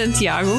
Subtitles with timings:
[0.00, 0.56] Santiago.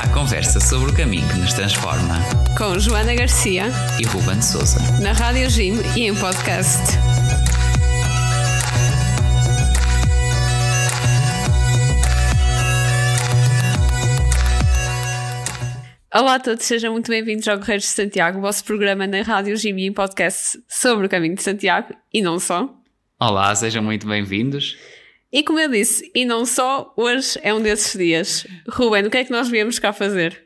[0.00, 2.20] A conversa sobre o caminho que nos transforma.
[2.56, 3.64] Com Joana Garcia.
[4.00, 4.78] E Ruben Souza.
[5.02, 6.96] Na Rádio Jim e em podcast.
[16.14, 19.56] Olá a todos, sejam muito bem-vindos ao Correios de Santiago, o vosso programa na Rádio
[19.56, 22.72] e em podcast sobre o caminho de Santiago e não só.
[23.18, 24.76] Olá, sejam muito bem-vindos.
[25.36, 28.46] E como eu disse, e não só, hoje é um desses dias.
[28.70, 30.42] Ruben, o que é que nós viemos cá fazer?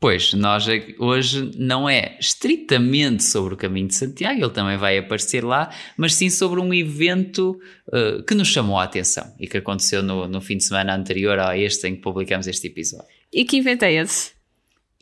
[0.00, 0.66] Pois, nós
[0.98, 6.14] hoje não é estritamente sobre o caminho de Santiago, ele também vai aparecer lá, mas
[6.14, 10.40] sim sobre um evento uh, que nos chamou a atenção e que aconteceu no, no
[10.40, 13.10] fim de semana anterior a este em que publicamos este episódio.
[13.30, 14.30] E que evento é esse?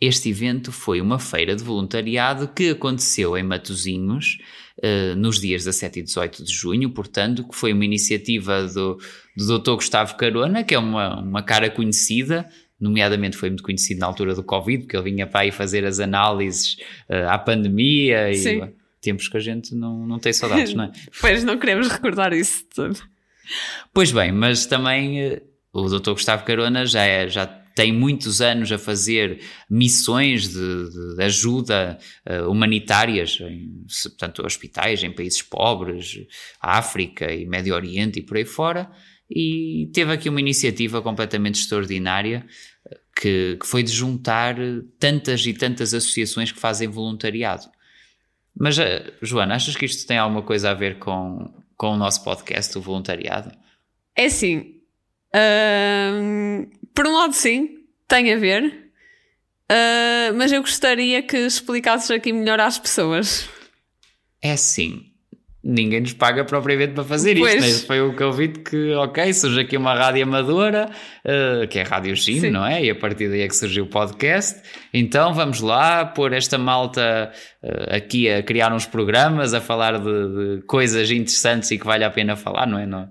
[0.01, 4.39] Este evento foi uma feira de voluntariado que aconteceu em Matosinhos
[4.85, 8.99] uh, nos dias 17 e 18 de junho, portanto, que foi uma iniciativa do,
[9.37, 9.73] do Dr.
[9.73, 12.49] Gustavo Carona, que é uma, uma cara conhecida,
[12.81, 16.01] nomeadamente foi muito conhecido na altura do Covid, porque ele vinha para aí fazer as
[16.01, 16.77] análises
[17.09, 18.63] uh, à pandemia Sim.
[18.65, 20.93] e tempos que a gente não, não tem saudades, não é?
[21.21, 22.99] pois não queremos recordar isso tudo.
[23.93, 25.41] Pois bem, mas também uh,
[25.73, 26.13] o Dr.
[26.13, 32.51] Gustavo Carona já, é, já tem muitos anos a fazer missões de, de ajuda uh,
[32.51, 36.19] humanitárias, em, portanto, hospitais em países pobres,
[36.61, 38.91] África e Médio Oriente e por aí fora,
[39.31, 42.45] e teve aqui uma iniciativa completamente extraordinária
[43.21, 44.57] que, que foi de juntar
[44.99, 47.67] tantas e tantas associações que fazem voluntariado.
[48.59, 48.77] Mas,
[49.23, 52.81] Joana, achas que isto tem alguma coisa a ver com, com o nosso podcast, o
[52.81, 53.53] voluntariado?
[54.17, 54.27] É.
[55.33, 58.91] Uh, por um lado, sim, tem a ver.
[59.71, 63.49] Uh, mas eu gostaria que explicasses aqui melhor às pessoas.
[64.43, 65.11] É assim.
[65.63, 67.61] Ninguém nos paga propriamente para fazer isto.
[67.61, 67.87] Né?
[67.87, 70.91] Foi o que eu vi que, ok, surge aqui uma rádio amadora,
[71.23, 72.83] uh, que é a Rádio Chino, não é?
[72.83, 74.59] E a partir daí é que surgiu o podcast.
[74.93, 77.31] Então vamos lá pôr esta malta
[77.63, 82.05] uh, aqui a criar uns programas, a falar de, de, coisas interessantes e que vale
[82.05, 82.87] a pena falar, não é?
[82.87, 83.07] No,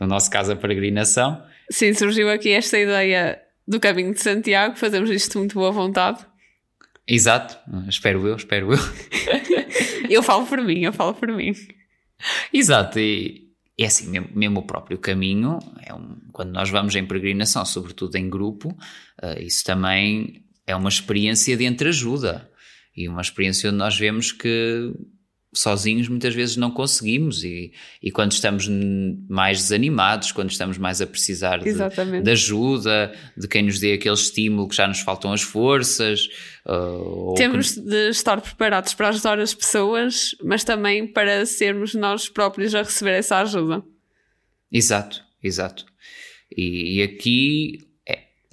[0.00, 1.49] no nosso caso, a peregrinação.
[1.70, 6.26] Sim, surgiu aqui esta ideia do caminho de Santiago, fazemos isto muito boa vontade.
[7.06, 7.56] Exato,
[7.88, 8.78] espero eu, espero eu.
[10.10, 11.52] eu falo por mim, eu falo por mim.
[12.52, 17.06] Exato, e é assim, mesmo, mesmo o próprio caminho, é um, quando nós vamos em
[17.06, 18.76] peregrinação, sobretudo em grupo,
[19.22, 22.50] uh, isso também é uma experiência de entreajuda
[22.96, 24.92] e uma experiência onde nós vemos que
[25.52, 27.72] sozinhos muitas vezes não conseguimos e,
[28.02, 28.68] e quando estamos
[29.28, 31.74] mais desanimados, quando estamos mais a precisar de,
[32.22, 36.28] de, ajuda, de quem nos dê aquele estímulo que já nos faltam as forças.
[36.64, 37.80] Uh, Temos que...
[37.80, 43.12] de estar preparados para ajudar as pessoas, mas também para sermos nós próprios a receber
[43.12, 43.82] essa ajuda.
[44.70, 45.84] Exato, exato.
[46.56, 47.89] E, e aqui,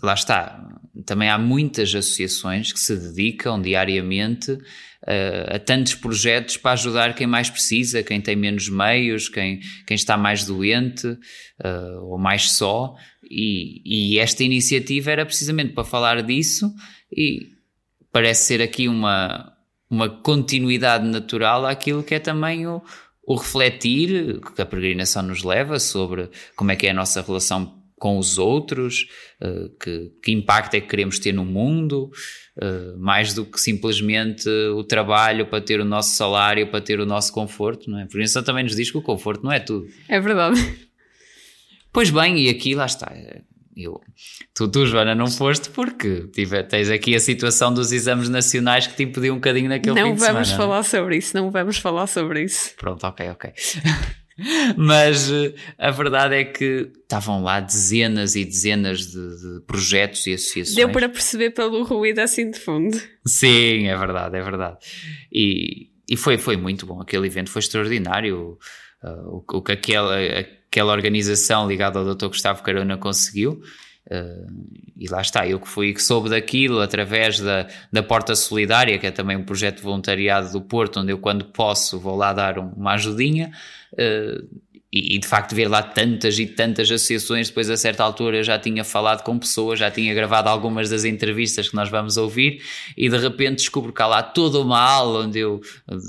[0.01, 0.63] lá está,
[1.05, 7.27] também há muitas associações que se dedicam diariamente uh, a tantos projetos para ajudar quem
[7.27, 12.95] mais precisa, quem tem menos meios, quem, quem está mais doente uh, ou mais só.
[13.29, 16.73] E, e esta iniciativa era precisamente para falar disso
[17.11, 17.51] e
[18.11, 19.53] parece ser aqui uma,
[19.89, 22.81] uma continuidade natural àquilo que é também o,
[23.25, 27.76] o refletir que a peregrinação nos leva sobre como é que é a nossa relação
[27.97, 29.07] com os outros,
[29.41, 32.11] uh, que, que, impacto é que queremos ter no mundo,
[32.57, 37.05] uh, mais do que simplesmente o trabalho para ter o nosso salário, para ter o
[37.05, 38.05] nosso conforto, não é?
[38.05, 39.87] Por isso também nos diz que o conforto não é tudo.
[40.07, 40.87] É verdade.
[41.91, 43.11] Pois bem, e aqui lá está.
[43.75, 44.01] Eu,
[44.53, 48.95] tu, tu, Joana, não foste porque tive, tens aqui a situação dos exames nacionais que
[48.95, 50.39] te impediu um bocadinho naquele não fim de semana.
[50.39, 52.75] Não vamos falar sobre isso, não vamos falar sobre isso.
[52.75, 53.53] Pronto, ok, ok.
[54.77, 60.33] Mas eh, a verdade é que estavam lá dezenas e dezenas de, de, projetos e
[60.33, 60.75] associações.
[60.75, 62.97] Deu para perceber pelo ruído assim de fundo.
[63.25, 64.77] Sim, é verdade, é verdade.
[65.31, 67.01] E, e foi, foi muito bom.
[67.01, 68.57] Aquele evento foi extraordinário.
[69.03, 72.27] Uh, o, o, que aquela, aquela organização ligada ao Dr.
[72.27, 73.61] Gustavo Carona conseguiu.
[74.07, 74.47] Uh,
[74.95, 79.05] e lá está, eu que fui que soube daquilo através da, da Porta Solidária, que
[79.05, 82.57] é também um projeto de voluntariado do Porto, onde eu, quando posso, vou lá dar
[82.57, 83.51] um, uma ajudinha.
[83.93, 84.47] Uh,
[84.97, 88.43] e, e, de facto ver lá tantas e tantas associações, depois a certa altura eu
[88.43, 92.61] já tinha falado com pessoas, já tinha gravado algumas das entrevistas que nós vamos ouvir
[92.95, 95.61] e de repente descubro que há lá toda uma aula onde eu,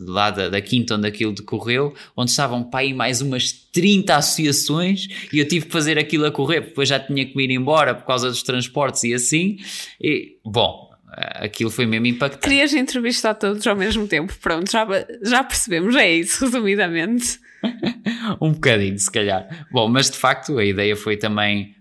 [0.07, 5.39] lá da, da quinta onde aquilo decorreu, onde estavam aí mais umas 30 associações e
[5.39, 8.29] eu tive que fazer aquilo a correr, depois já tinha que ir embora por causa
[8.29, 9.59] dos transportes e assim,
[10.01, 12.43] e bom, aquilo foi mesmo impactante.
[12.43, 14.87] Querias entrevistar todos ao mesmo tempo, pronto, já,
[15.23, 17.41] já percebemos, é isso, resumidamente.
[18.41, 19.67] um bocadinho, se calhar.
[19.71, 21.75] Bom, mas de facto a ideia foi também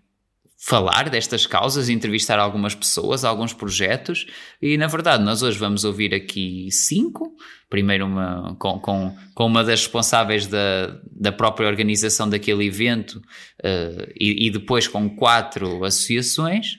[0.60, 4.26] falar destas causas, entrevistar algumas pessoas, alguns projetos,
[4.62, 7.36] e na verdade nós hoje vamos ouvir aqui cinco.
[7.70, 14.12] Primeiro uma, com, com, com uma das responsáveis da, da própria organização daquele evento uh,
[14.20, 16.78] e, e depois com quatro associações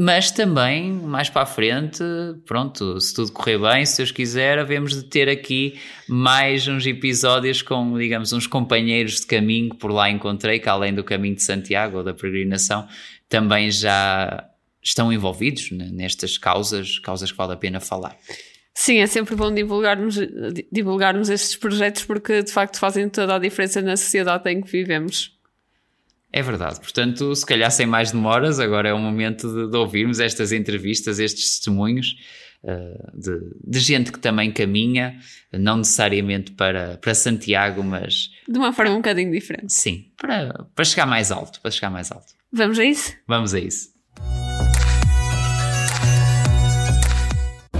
[0.00, 2.04] mas também mais para a frente,
[2.46, 5.76] pronto, se tudo correr bem, se Deus quiser, havemos de ter aqui
[6.08, 10.94] mais uns episódios com, digamos, uns companheiros de caminho que por lá encontrei, que além
[10.94, 12.86] do caminho de Santiago ou da peregrinação,
[13.28, 14.48] também já
[14.80, 18.16] estão envolvidos nestas causas, causas que vale a pena falar.
[18.72, 20.16] Sim, é sempre bom divulgarmos,
[20.70, 25.36] divulgarmos estes projetos porque de facto fazem toda a diferença na sociedade em que vivemos.
[26.38, 26.78] É verdade.
[26.78, 31.18] Portanto, se calhar sem mais demoras, agora é o momento de, de ouvirmos estas entrevistas,
[31.18, 32.14] estes testemunhos
[32.62, 35.18] uh, de, de, gente que também caminha,
[35.52, 38.30] não necessariamente para, para Santiago, mas.
[38.48, 39.72] De uma forma um bocadinho diferente.
[39.72, 41.60] Sim, para, para chegar mais alto.
[41.60, 42.32] Para chegar mais alto.
[42.52, 43.16] Vamos a isso?
[43.26, 43.97] Vamos a isso.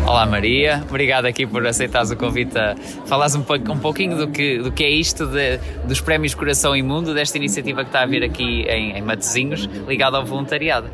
[0.08, 2.75] Olá Maria, obrigado aqui por aceitares o convite a
[3.05, 7.12] falares um, um pouquinho do que, do que é isto de, dos Prémios Coração Imundo,
[7.12, 10.88] desta iniciativa que está a vir aqui em, em Matosinhos, ligada ao voluntariado.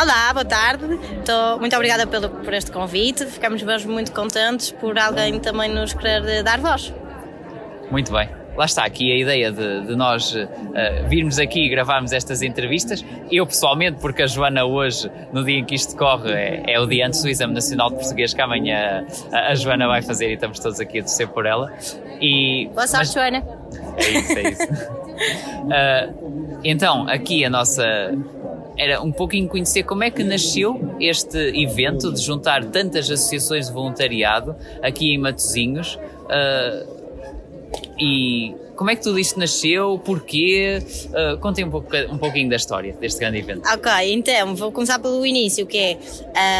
[0.00, 0.98] Olá, boa tarde.
[1.18, 3.26] Estou muito obrigada pelo, por este convite.
[3.26, 6.90] Ficamos mesmo muito contentes por alguém também nos querer dar voz.
[7.90, 10.48] Muito bem lá está aqui a ideia de, de nós uh,
[11.08, 13.04] virmos aqui e gravarmos estas entrevistas.
[13.30, 16.84] Eu pessoalmente, porque a Joana hoje, no dia em que isto corre, é, é o
[16.84, 20.34] dia antes do Exame Nacional de Português que amanhã a, a Joana vai fazer e
[20.34, 21.72] estamos todos aqui a torcer por ela.
[22.20, 23.44] E, Boa sorte, mas, Joana.
[23.96, 24.72] É isso, é isso.
[24.72, 27.84] uh, então, aqui a nossa
[28.76, 33.72] era um pouquinho conhecer como é que nasceu este evento de juntar tantas associações de
[33.72, 35.94] voluntariado aqui em Matosinhos.
[36.24, 36.97] Uh,
[37.98, 40.00] e como é que tudo isto nasceu?
[40.04, 40.80] Porquê?
[41.06, 43.68] Uh, contem um, pouco, um pouquinho da história deste grande evento.
[43.68, 45.98] Ok, então vou começar pelo início, que é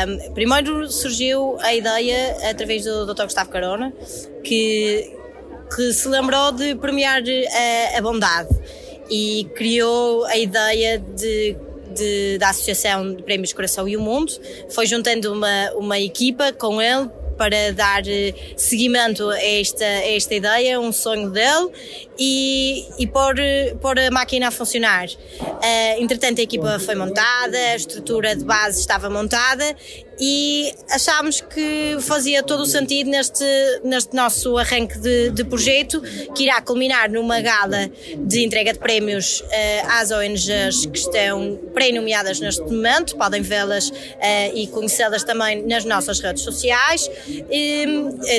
[0.06, 3.22] um, primeiro surgiu a ideia através do Dr.
[3.22, 3.92] Gustavo Carona,
[4.42, 5.14] que,
[5.76, 8.48] que se lembrou de premiar a, a bondade
[9.08, 11.56] e criou a ideia de
[11.98, 14.32] de, da Associação de Prémios Coração e o Mundo,
[14.70, 20.34] foi juntando uma, uma equipa com ele para dar eh, seguimento a esta, a esta
[20.34, 21.70] ideia, um sonho dele
[22.18, 25.06] e, e pôr, eh, pôr a máquina a funcionar.
[25.08, 29.76] Uh, entretanto, a equipa foi montada, a estrutura de base estava montada
[30.18, 33.44] e achámos que fazia todo o sentido neste,
[33.84, 36.00] neste nosso arranque de, de projeto,
[36.34, 39.46] que irá culminar numa gala de entrega de prémios uh,
[39.90, 43.94] às ONGs que estão pré-nomeadas neste momento, podem vê-las uh,
[44.54, 47.86] e conhecê-las também nas nossas redes sociais, e,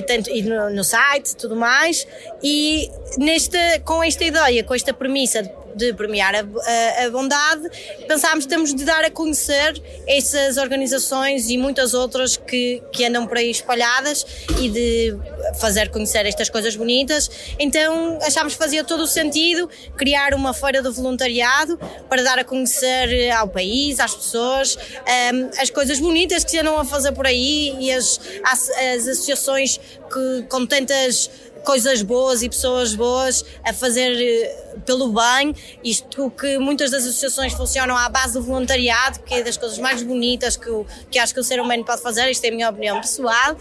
[0.08, 2.06] tanto, e no, no site tudo mais,
[2.44, 7.70] e nesta, com esta ideia, com esta premissa de de premiar a, a, a bondade,
[8.08, 13.28] pensámos que temos de dar a conhecer essas organizações e muitas outras que, que andam
[13.28, 14.26] por aí espalhadas
[14.60, 15.18] e de
[15.60, 17.30] fazer conhecer estas coisas bonitas.
[17.58, 21.78] Então achámos que fazia todo o sentido criar uma feira do voluntariado
[22.08, 26.78] para dar a conhecer ao país, às pessoas, um, as coisas bonitas que se andam
[26.78, 29.80] a fazer por aí e as, as, as associações
[30.12, 31.30] que, com tantas
[31.64, 37.54] coisas boas e pessoas boas a fazer eh, pelo bem, isto que muitas das associações
[37.54, 41.34] funcionam à base do voluntariado, que é das coisas mais bonitas que, o, que acho
[41.34, 43.56] que o ser humano pode fazer, isto é a minha opinião pessoal.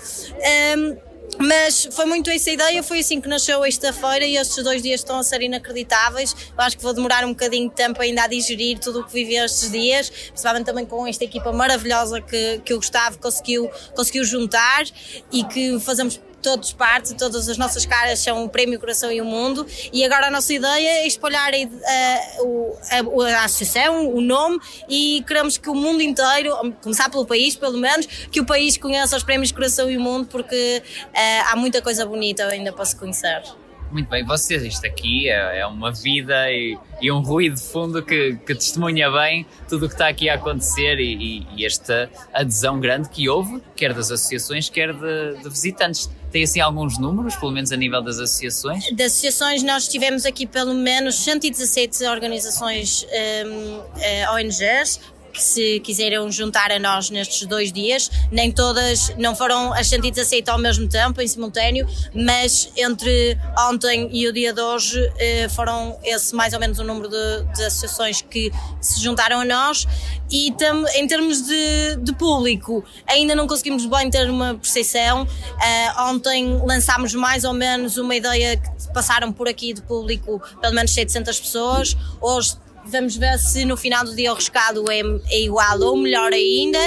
[0.76, 4.82] Um, mas foi muito essa ideia, foi assim que nasceu esta feira e estes dois
[4.82, 6.34] dias estão a ser inacreditáveis.
[6.56, 9.12] Eu acho que vou demorar um bocadinho de tempo ainda a digerir tudo o que
[9.12, 14.24] vivi estes dias, principalmente também com esta equipa maravilhosa que, que o Gustavo conseguiu, conseguiu
[14.24, 14.84] juntar
[15.30, 19.24] e que fazemos todos parte, todas as nossas caras são o Prémio Coração e o
[19.24, 25.24] Mundo e agora a nossa ideia é espalhar a, a, a, associação, o nome e
[25.26, 26.52] queremos que o mundo inteiro,
[26.82, 30.26] começar pelo país pelo menos, que o país conheça os Prémios Coração e o Mundo
[30.26, 33.42] porque uh, há muita coisa bonita ainda para se conhecer.
[33.90, 38.02] Muito bem, vocês, isto aqui é, é uma vida e, e, um ruído de fundo
[38.02, 42.78] que, que testemunha bem tudo o que está aqui a acontecer e, e, esta adesão
[42.78, 46.10] grande que houve, quer das associações, quer de, de visitantes.
[46.30, 48.84] Tem assim alguns números, pelo menos a nível das associações?
[48.92, 53.06] Das associações, nós tivemos aqui pelo menos 117 organizações
[53.46, 55.00] um, eh, ONGs,
[55.38, 58.10] que se quiseram juntar a nós nestes dois dias.
[58.30, 63.38] Nem todas, não foram as 117 ao mesmo tempo, em simultâneo, mas entre
[63.70, 67.54] ontem e o dia de hoje eh, foram esse mais ou menos o número de,
[67.54, 69.86] de associações que se juntaram a nós.
[70.30, 75.22] E tam, em termos de, de, público, ainda não conseguimos bem ter uma percepção.
[75.22, 80.74] Uh, ontem lançámos mais ou menos uma ideia que passaram por aqui de público, pelo
[80.74, 81.96] menos 700 pessoas.
[82.20, 82.56] Hoje
[82.90, 86.78] Vamos ver se no final do dia o rescaldo é, é igual ou melhor ainda.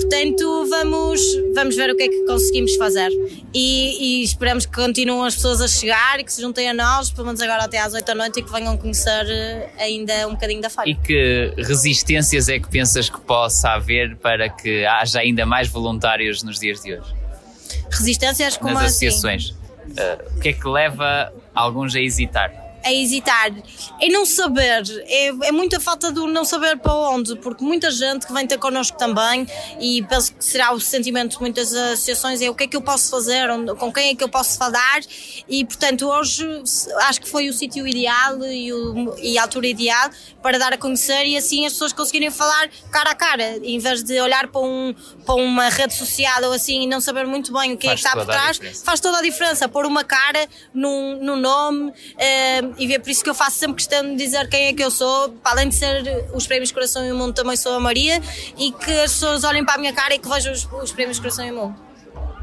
[0.00, 1.20] Portanto, vamos,
[1.54, 3.10] vamos ver o que é que conseguimos fazer.
[3.52, 7.10] E, e esperamos que continuem as pessoas a chegar e que se juntem a nós,
[7.10, 10.32] pelo menos agora até às 8 da noite, e que venham conhecer eh, ainda um
[10.32, 10.88] bocadinho da feira.
[10.88, 16.42] E que resistências é que pensas que possa haver para que haja ainda mais voluntários
[16.42, 17.12] nos dias de hoje?
[17.90, 19.08] Resistências como Nas assim?
[19.08, 19.50] associações.
[19.50, 22.59] Uh, o que é que leva alguns a hesitar?
[22.84, 23.52] A hesitar.
[24.00, 28.26] É não saber, é, é muita falta do não saber para onde, porque muita gente
[28.26, 29.46] que vem ter connosco também
[29.78, 32.82] e penso que será o sentimento de muitas associações é o que é que eu
[32.82, 35.00] posso fazer, com quem é que eu posso falar?
[35.48, 36.46] E portanto hoje
[37.02, 40.10] acho que foi o sítio ideal e, o, e a altura ideal
[40.42, 44.02] para dar a conhecer e assim as pessoas conseguirem falar cara a cara, em vez
[44.02, 44.94] de olhar para, um,
[45.24, 48.02] para uma rede social ou assim e não saber muito bem o que faz é
[48.02, 52.69] que está por trás, faz toda a diferença, pôr uma cara no, no nome uh,
[52.78, 54.90] e é por isso que eu faço sempre questão de dizer quem é que eu
[54.90, 58.20] sou, além de ser os Prémios Coração e o Mundo, também sou a Maria
[58.58, 61.18] e que as pessoas olhem para a minha cara e que vejam os, os Prémios
[61.18, 61.90] Coração e o Mundo.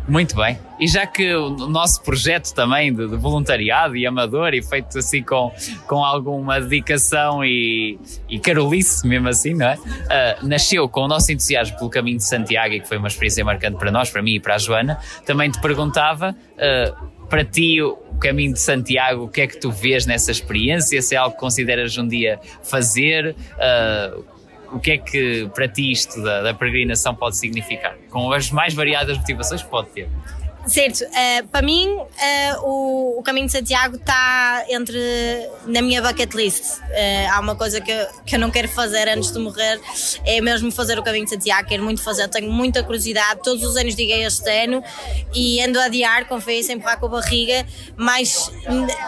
[0.07, 0.57] Muito bem.
[0.79, 5.21] E já que o nosso projeto também de, de, voluntariado e amador e feito assim
[5.21, 5.51] com,
[5.85, 9.75] com alguma dedicação e, e carolice, mesmo assim, não é?
[9.75, 13.43] Uh, nasceu com o nosso entusiasmo pelo caminho de Santiago e que foi uma experiência
[13.43, 16.33] marcante para nós, para mim e para a Joana, também te perguntava.
[16.53, 21.01] Uh, para ti, o caminho de Santiago, o que é que tu vês nessa experiência?
[21.01, 23.35] Se é algo que consideras um dia fazer?
[23.55, 24.23] Uh,
[24.71, 27.95] o que é que para ti isto da, da peregrinação pode significar?
[28.09, 30.09] Com as mais variadas motivações que pode ter.
[30.67, 34.99] Certo, uh, para mim uh, o, o, Caminho de Santiago está entre
[35.65, 36.79] na minha bucket list.
[36.79, 39.79] Uh, há uma coisa que eu, que eu não quero fazer antes de morrer,
[40.25, 41.69] é mesmo fazer o Caminho de Santiago.
[41.69, 43.41] Quero muito fazer, tenho muita curiosidade.
[43.43, 44.83] Todos os anos digo este ano
[45.33, 48.51] e ando a adiar, confesso, sem empurrar com a barriga, mas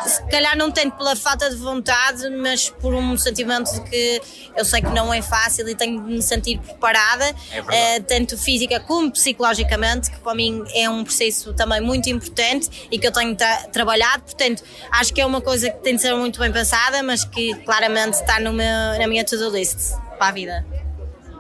[0.06, 4.22] se calhar não tanto pela falta de vontade, mas por um sentimento de que
[4.56, 7.36] eu sei que não é fácil e tenho de me sentir preparada,
[7.70, 12.98] é tanto física como psicologicamente, que para mim é um processo também muito importante e
[12.98, 16.14] que eu tenho tra trabalhado, portanto, acho que é uma coisa que tem de ser
[16.16, 20.66] muito bem pensada, mas que claramente está meu, na minha to-do list para a vida.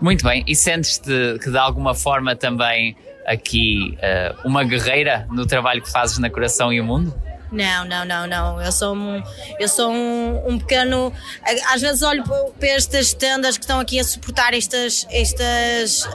[0.01, 5.81] Muito bem, e sentes-te que de alguma forma também aqui uh, uma guerreira no trabalho
[5.81, 7.13] que fazes na Coração e o Mundo?
[7.51, 8.61] Não, não, não, não.
[8.61, 9.21] Eu sou um,
[9.59, 11.11] eu sou um, um pequeno.
[11.71, 16.07] Às vezes olho para estas tendas que estão aqui a suportar estas, estas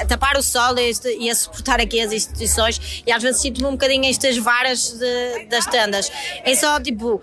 [0.00, 3.72] a tapar o sol e a suportar aqui as instituições e às vezes sinto-me um
[3.72, 6.10] bocadinho estas varas de, das tendas.
[6.44, 7.20] É só tipo,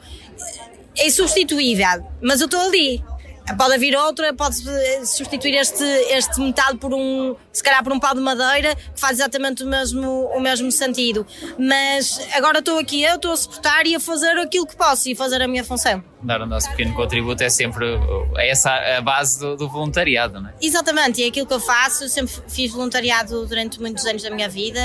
[0.98, 3.04] é substituível, mas eu estou ali.
[3.58, 4.58] Pode vir outra, pode
[5.06, 9.14] substituir este, este metal por um, se calhar por um pau de madeira, que faz
[9.14, 11.26] exatamente o mesmo, o mesmo sentido.
[11.58, 15.16] Mas agora estou aqui, eu estou a suportar e a fazer aquilo que posso e
[15.16, 16.04] fazer a minha função.
[16.22, 17.86] Dar o nosso pequeno contributo é sempre
[18.36, 20.54] é essa a base do, do voluntariado, não é?
[20.62, 22.04] Exatamente, é aquilo que eu faço.
[22.04, 24.82] Eu sempre fiz voluntariado durante muitos anos da minha vida.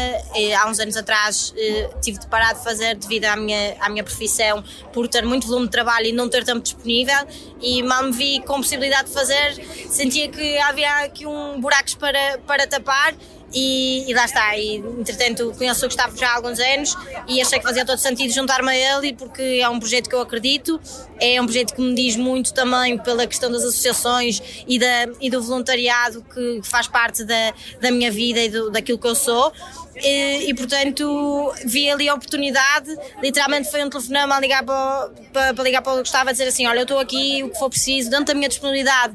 [0.61, 4.05] Há uns anos atrás eh, tive de parar de fazer devido à minha, à minha
[4.05, 4.63] profissão,
[4.93, 7.27] por ter muito volume de trabalho e não ter tempo disponível.
[7.61, 9.55] E mal me vi com possibilidade de fazer,
[9.89, 13.15] sentia que havia aqui um buracos para, para tapar
[13.53, 14.57] e, e, lá está.
[14.57, 18.33] E, entretanto, conheço o Gustavo já há alguns anos e achei que fazia todo sentido
[18.33, 20.81] juntar-me a ele, porque é um projeto que eu acredito,
[21.21, 25.29] é um projeto que me diz muito também pela questão das associações e, da, e
[25.29, 29.53] do voluntariado que faz parte da, da minha vida e do, daquilo que eu sou.
[29.97, 32.97] E, e, portanto vi ali a oportunidade.
[33.21, 36.45] Literalmente foi um telefonema a ligar para, para, para ligar para o Gustavo a dizer
[36.45, 39.15] assim: Olha, eu estou aqui, o que for preciso, dentro da minha disponibilidade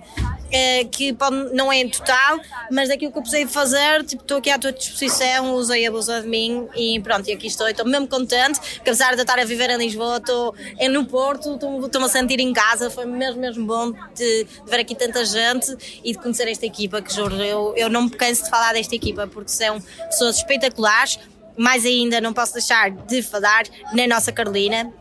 [0.92, 2.40] que pode, não é total,
[2.72, 6.22] mas daquilo que eu precisei fazer, tipo, estou aqui à tua disposição, usei a bolsa
[6.22, 9.46] de mim e pronto, e aqui estou, estou mesmo contente, apesar de eu estar a
[9.46, 13.66] viver em Lisboa, estou é no Porto, estou-me a sentir em casa, foi mesmo, mesmo
[13.66, 17.74] bom de, de, ver aqui tanta gente e de conhecer esta equipa, que juro, eu,
[17.76, 21.20] eu não me canso de falar desta equipa, porque são pessoas espetaculares,
[21.58, 24.92] mais ainda não posso deixar de falar na nossa Carolina,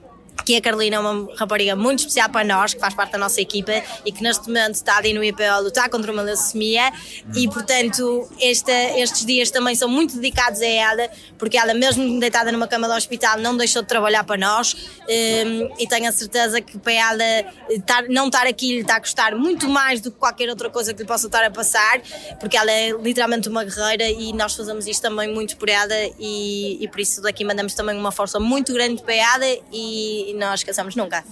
[0.44, 3.40] que a Carolina é uma rapariga muito especial para nós, que faz parte da nossa
[3.40, 3.72] equipa
[4.04, 6.92] e que neste momento está ali no IPO a lutar contra uma leucemia.
[7.34, 12.52] E portanto esta, estes dias também são muito dedicados a ela, porque ela mesmo deitada
[12.52, 14.74] numa cama do hospital não deixou de trabalhar para nós.
[15.04, 19.00] Um, e tenho a certeza que para ela estar, não estar aqui lhe está a
[19.00, 22.00] custar muito mais do que qualquer outra coisa que lhe possa estar a passar,
[22.38, 26.82] porque ela é literalmente uma guerreira e nós fazemos isto também muito por ela e,
[26.82, 30.54] e por isso daqui mandamos também uma força muito grande para ela e e não
[30.54, 31.24] esqueçamos nunca.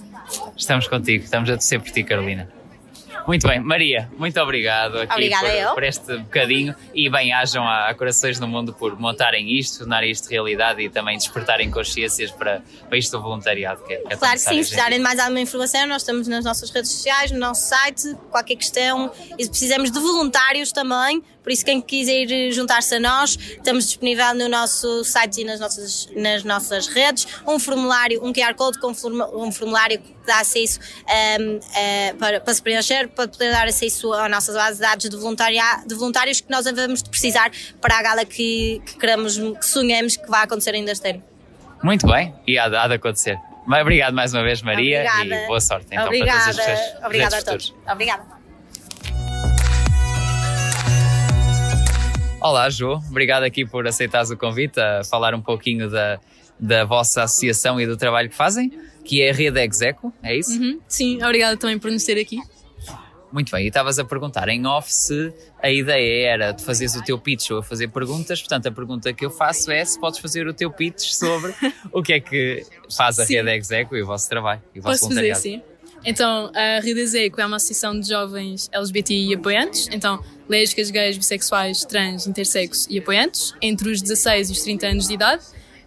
[0.55, 2.49] Estamos contigo, estamos a torcer por ti, Carolina.
[3.25, 7.93] Muito bem, Maria, muito obrigado aqui Obrigada por, por este bocadinho e bem-ajam a, a
[7.93, 12.97] Corações no Mundo por montarem isto, tornarem isto realidade e também despertarem consciências para, para
[12.97, 13.81] isto do voluntariado.
[13.83, 16.27] Que é, que é Claro que sim, se precisarem de mais alguma informação, nós estamos
[16.27, 19.11] nas nossas redes sociais, no nosso site, qualquer questão.
[19.37, 24.47] E precisamos de voluntários também, por isso quem quiser juntar-se a nós, estamos disponível no
[24.47, 29.51] nosso site e nas nossas, nas nossas redes, um formulário, um QR Code com um
[29.51, 34.29] formulário que dá acesso ahm, eh, para, para se preencher, para poder dar acesso à
[34.29, 38.23] nossa base de dados de, voluntaria, de voluntários que nós vamos precisar para a gala
[38.25, 41.23] que, que queremos, que sonhamos que vai acontecer ainda este ano.
[41.83, 43.37] Muito bem, e há, de- há de acontecer.
[43.67, 45.43] Mas Obrigado mais uma vez, Maria, Obrigada.
[45.43, 47.69] e boa sorte então obrigada, para obrigada a futuros.
[47.69, 47.91] todos.
[47.91, 48.32] Obrigada.
[52.43, 52.99] Olá, Jo.
[53.09, 56.19] Obrigado aqui por aceitares o convite a falar um pouquinho da,
[56.59, 58.69] da vossa associação e do trabalho que fazem,
[59.05, 60.61] que é a Rede Execo, é isso?
[60.61, 60.77] Uhum.
[60.85, 62.41] Sim, obrigada também por nos ter aqui.
[63.31, 67.03] Muito bem, e estavas a perguntar em off se a ideia era de fazeres o
[67.03, 70.19] teu pitch ou a fazer perguntas, portanto a pergunta que eu faço é se podes
[70.19, 71.53] fazer o teu pitch sobre
[71.93, 73.35] o que é que faz a Sim.
[73.37, 75.61] Rede Execo e o vosso trabalho e o vosso Posso fazer, sim.
[76.05, 81.85] Então, a Rede Execo é uma associação de jovens LGBTI apoiantes, então lésbicas, gays, bissexuais,
[81.85, 85.43] trans, intersexos e apoiantes, entre os 16 e os 30 anos de idade,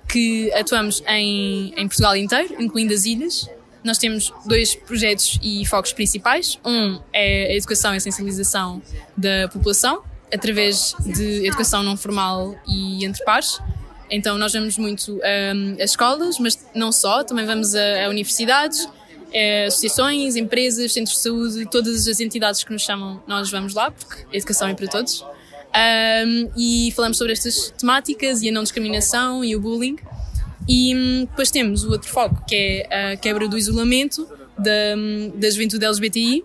[0.09, 3.51] que atuamos em, em Portugal inteiro, incluindo as ilhas.
[3.85, 6.59] Nós temos dois projetos e focos principais.
[6.65, 8.83] Um é a educação e a sensibilização
[9.17, 13.61] da população, através de educação não formal e entre pares.
[14.11, 18.89] Então, nós vamos muito hum, a escolas, mas não só, também vamos a, a universidades,
[19.33, 23.91] eh, associações, empresas, centros de saúde, todas as entidades que nos chamam, nós vamos lá,
[23.91, 25.25] porque a educação é para todos.
[25.77, 29.97] Um, e falamos sobre estas temáticas e a não discriminação e o bullying.
[30.69, 34.27] E hum, depois temos o outro foco, que é a quebra do isolamento
[34.59, 36.45] da, hum, da juventude LGBTI,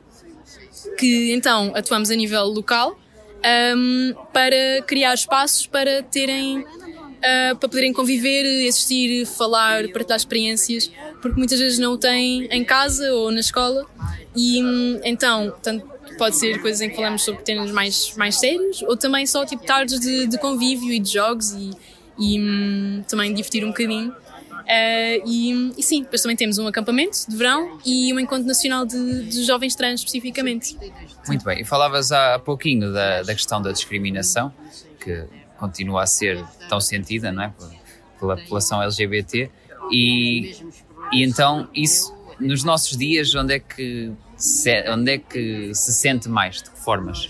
[0.98, 3.00] que então atuamos a nível local
[3.76, 6.66] hum, para criar espaços para terem
[7.24, 12.64] ah, para poderem conviver, existir, falar, partilhar experiências, porque muitas vezes não o têm em
[12.64, 13.86] casa ou na escola.
[14.36, 15.86] E hum, então, tanto
[16.18, 19.64] pode ser coisas em que falamos sobre temas mais, mais sérios, ou também só tipo
[19.64, 21.72] tardes de, de convívio e de jogos e,
[22.18, 24.14] e hum, também divertir um bocadinho.
[24.68, 28.86] Ah, e, e sim, depois também temos um acampamento de verão e um encontro nacional
[28.86, 30.75] de, de jovens trans especificamente.
[31.27, 34.51] Muito bem, e falavas há pouquinho da, da questão da discriminação,
[35.00, 35.27] que
[35.62, 37.54] continua a ser tão sentida, não é?
[38.20, 39.50] Pela população LGBT,
[39.92, 40.56] e,
[41.14, 46.28] e então isso, nos nossos dias, onde é que se, onde é que se sente
[46.28, 46.58] mais?
[46.58, 47.30] De que formas?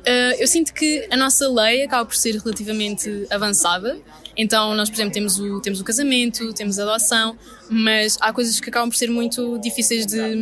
[0.00, 3.98] Uh, eu sinto que a nossa lei acaba por ser relativamente avançada.
[4.36, 7.36] Então, nós, por exemplo, temos o, temos o casamento, temos a adoção,
[7.68, 10.34] mas há coisas que acabam por ser muito difíceis de,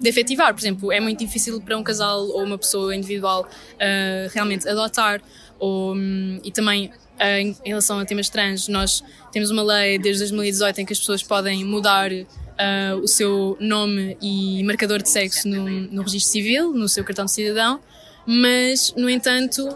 [0.00, 0.54] de efetivar.
[0.54, 5.20] Por exemplo, é muito difícil para um casal ou uma pessoa individual uh, realmente adotar.
[5.58, 5.96] Ou,
[6.44, 10.86] e também, uh, em, relação a temas trans, nós temos uma lei desde 2018 em
[10.86, 16.02] que as pessoas podem mudar uh, o seu nome e marcador de sexo no, no
[16.02, 17.80] registro civil, no seu cartão de cidadão
[18.28, 19.68] mas, no entanto,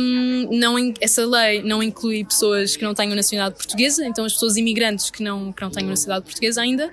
[0.00, 4.56] hum, não, essa lei não inclui pessoas que não tenham nacionalidade portuguesa, então as pessoas
[4.56, 6.92] imigrantes que não, que não tenham nacionalidade portuguesa ainda,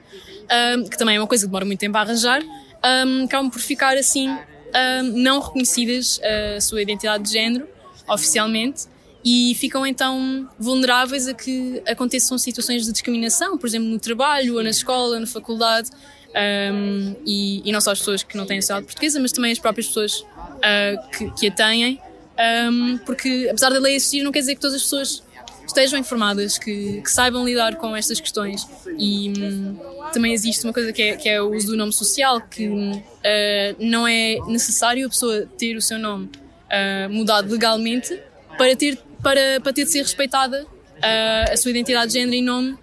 [0.78, 3.60] hum, que também é uma coisa que demora muito tempo a arranjar, hum, acabam por
[3.60, 6.22] ficar assim hum, não reconhecidas
[6.56, 7.68] a sua identidade de género
[8.10, 8.88] oficialmente
[9.24, 14.64] e ficam então vulneráveis a que aconteçam situações de discriminação, por exemplo, no trabalho, ou
[14.64, 15.90] na escola, na faculdade,
[16.30, 19.60] um, e, e não só as pessoas que não têm nacionalidade portuguesa, mas também as
[19.60, 22.00] próprias pessoas uh, que, que a têm,
[22.72, 25.24] um, porque apesar da lei existir, não quer dizer que todas as pessoas
[25.68, 28.68] estejam informadas, que, que saibam lidar com estas questões.
[28.98, 29.78] E hum,
[30.12, 33.76] também existe uma coisa que é, que é o uso do nome social, que uh,
[33.80, 36.30] não é necessário a pessoa ter o seu nome
[36.70, 38.20] uh, mudado legalmente
[38.58, 42.42] para ter, para, para ter de ser respeitada uh, a sua identidade de género e
[42.42, 42.78] nome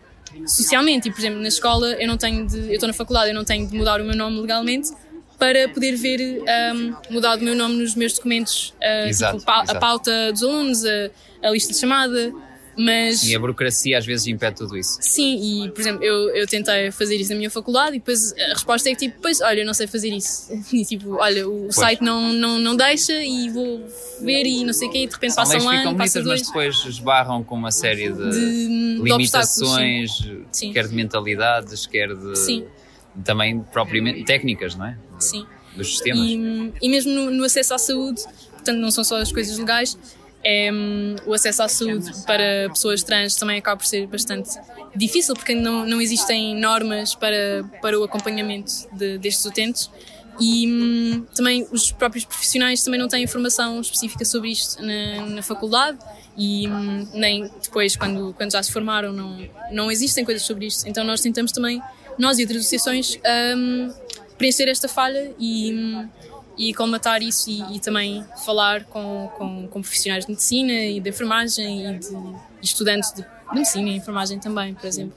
[0.47, 1.09] socialmente.
[1.09, 3.45] E, por exemplo, na escola eu não tenho de, eu estou na faculdade, eu não
[3.45, 4.91] tenho de mudar o meu nome legalmente
[5.39, 6.43] para poder ver
[6.75, 9.77] um, mudado o meu nome nos meus documentos, uh, Exato, tipo, pa- exato.
[9.77, 11.11] a pauta dos alunos, a,
[11.43, 12.33] a lista de chamada,
[12.77, 14.99] mas E a burocracia às vezes impede tudo isso.
[15.01, 18.49] sim, e por exemplo, eu, eu tentei fazer isso na minha faculdade e depois a
[18.55, 20.49] resposta é que tipo, pois, olha, eu não sei fazer isso.
[20.73, 23.87] E tipo, olha, o site não, não, não deixa e vou
[24.21, 26.25] ver e não sei o quê, e de repente São passa um ano, passa bonitas,
[26.25, 26.47] mas dois.
[26.47, 30.11] depois esbarram com uma série de, De- de limitações,
[30.53, 30.73] Sim.
[30.73, 32.65] quer de mentalidades, quer de Sim.
[33.25, 34.99] também propriamente técnicas, não é?
[35.19, 35.47] Sim.
[35.77, 36.27] Dos sistemas.
[36.27, 39.97] E, e mesmo no, no acesso à saúde, portanto, não são só as coisas legais,
[40.49, 44.51] é, hum, o acesso à saúde para pessoas trans também acaba por ser bastante
[44.95, 49.91] difícil, porque não, não existem normas para, para o acompanhamento de- destes utentes.
[50.39, 55.43] e hum, também os próprios profissionais também não têm informação específica sobre isto na, na
[55.43, 55.99] faculdade
[56.37, 60.87] e hum, nem depois quando, quando já se formaram não, não existem coisas sobre isto.
[60.87, 61.81] Então nós tentamos também,
[62.19, 63.19] nós e outras associações,
[63.57, 63.93] um,
[64.39, 66.09] preencher esta falha e, hum,
[66.57, 71.11] e colmatar isso e, e, também falar com, com, com, profissionais de medicina e de
[71.11, 72.09] enfermagem e de,
[72.63, 75.17] estudantes de, de medicina e enfermagem também, por exemplo.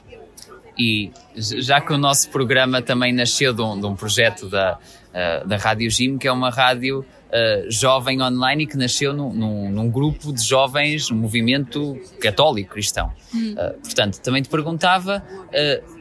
[0.78, 5.48] E já que o nosso programa também nasceu de um, de um projeto da, uh,
[5.48, 9.69] da Rádio Gym, que é uma rádio uh, jovem online e que nasceu num, num,
[9.69, 13.12] num, grupo de jovens, um movimento católico cristão.
[13.34, 13.54] Hum.
[13.54, 15.24] Uh, portanto, também te perguntava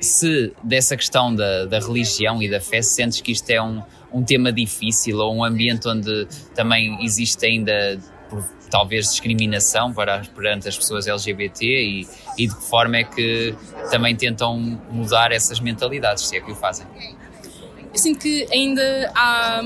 [0.01, 4.23] se dessa questão da, da religião e da fé, sentes que isto é um, um
[4.23, 7.99] tema difícil ou um ambiente onde também existe ainda
[8.71, 13.55] talvez discriminação para, perante as pessoas LGBT e, e de que forma é que
[13.91, 14.59] também tentam
[14.91, 16.87] mudar essas mentalidades, se é que o fazem?
[17.99, 19.61] Eu sinto que ainda há,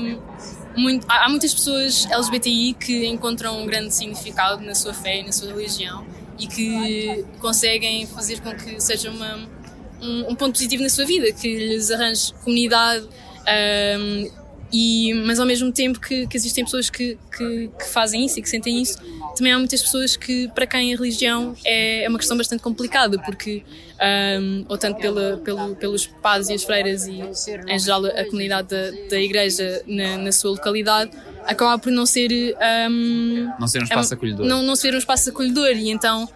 [0.75, 5.31] muito, há muitas pessoas LGBTI que encontram um grande significado na sua fé e na
[5.31, 6.03] sua religião
[6.39, 9.35] e que conseguem fazer com que seja uma,
[10.01, 14.31] um, um ponto positivo na sua vida, que lhes arranje comunidade um,
[14.73, 18.41] e, mas ao mesmo tempo que, que existem pessoas que, que, que, fazem isso e
[18.41, 18.97] que sentem isso,
[19.35, 23.19] também há muitas pessoas que, para quem a religião é, é uma questão bastante complicada,
[23.19, 23.63] porque,
[24.41, 27.21] um, ou tanto pela, pelo, pelos padres e as freiras e,
[27.67, 31.11] em geral, a comunidade da, da igreja na, na sua localidade,
[31.45, 32.57] acaba por não ser.
[32.89, 34.45] Um, não ser um espaço acolhedor.
[34.47, 36.27] Não, não ser um espaço acolhedor, e então.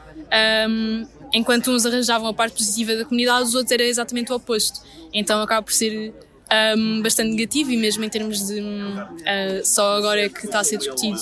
[0.70, 4.82] Um, enquanto uns arranjavam a parte positiva da comunidade, os outros era exatamente o oposto.
[5.14, 6.14] Então acaba por ser
[6.78, 10.64] um, bastante negativo e mesmo em termos de uh, só agora é que está a
[10.64, 11.20] ser discutido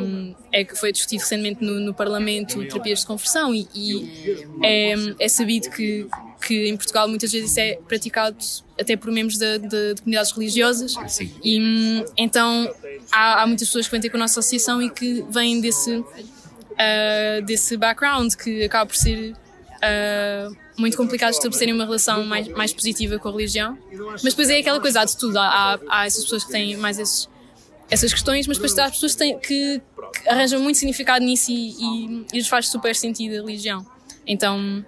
[0.00, 4.94] um, é que foi discutido recentemente no, no Parlamento terapias de conversão e, e é,
[5.18, 6.06] é, sabido que,
[6.46, 8.36] que em Portugal muitas vezes isso é praticado
[8.78, 11.32] até por membros de, de, de comunidades religiosas Sim.
[11.42, 12.70] e então
[13.10, 15.96] há, há, muitas pessoas que vêm ter com a nossa associação e que vêm desse,
[15.96, 19.34] uh, desse background que acaba por ser
[19.76, 23.78] uh, muito complicado estabelecerem uma relação mais, mais positiva com a religião.
[24.12, 25.38] Mas depois é aquela coisa, há de tudo.
[25.38, 27.28] Há, há essas pessoas que têm mais esses,
[27.90, 32.26] essas questões, mas depois há pessoas que, têm, que, que arranjam muito significado nisso e,
[32.32, 33.86] lhes faz super sentido a religião.
[34.26, 34.84] Então,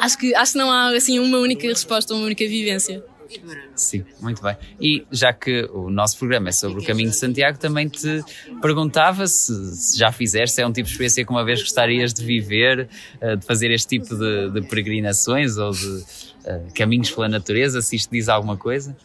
[0.00, 3.04] acho que, acho que não há assim uma única resposta, uma única vivência.
[3.74, 4.56] Sim, muito bem.
[4.80, 8.22] E já que o nosso programa é sobre o caminho de Santiago, também te
[8.60, 12.24] perguntava se, se já fizeste, é um tipo de experiência que uma vez gostarias de
[12.24, 12.88] viver,
[13.20, 17.96] eh, de fazer este tipo de, de peregrinações ou de uh, caminhos pela natureza, se
[17.96, 18.96] isto diz alguma coisa?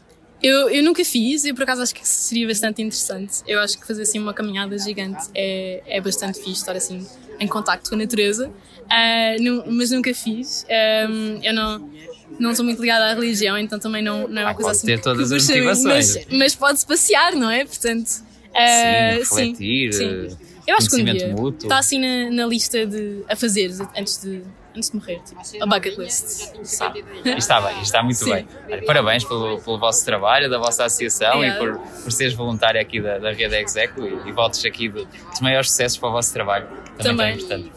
[0.41, 3.41] Eu, eu nunca fiz e por acaso acho que seria bastante interessante.
[3.47, 7.05] Eu acho que fazer assim uma caminhada gigante é, é bastante fixe, estar assim
[7.39, 10.65] em contacto com a natureza, uh, não, mas nunca fiz.
[11.09, 11.89] Um, eu não
[12.39, 14.77] não sou muito ligada à religião, então também não, não é uma ah, coisa pode
[14.77, 14.87] assim.
[14.87, 16.15] ter todas as motivações.
[16.15, 17.65] Mas, mas pode-se passear, não é?
[17.65, 18.09] Portanto.
[18.53, 19.93] Uh, sim, refletir.
[19.93, 20.37] Sim, sim.
[20.65, 21.65] Eu acho que um dia mútuo.
[21.67, 24.41] está assim na, na, lista de a fazer antes de,
[24.75, 26.53] antes de morrer, tipo, a bucket list.
[26.61, 26.93] Está,
[27.37, 28.31] está bem, está muito sim.
[28.31, 28.85] bem.
[28.85, 31.65] Parabéns pelo, pelo vosso trabalho, da vossa associação Obrigada.
[31.65, 35.05] e por, por seres voluntária aqui da, da Rede Execo e, e voltes aqui do,
[35.05, 36.67] dos maiores sucessos para o vosso trabalho.
[36.97, 37.67] Também, Também.
[37.67, 37.71] importante.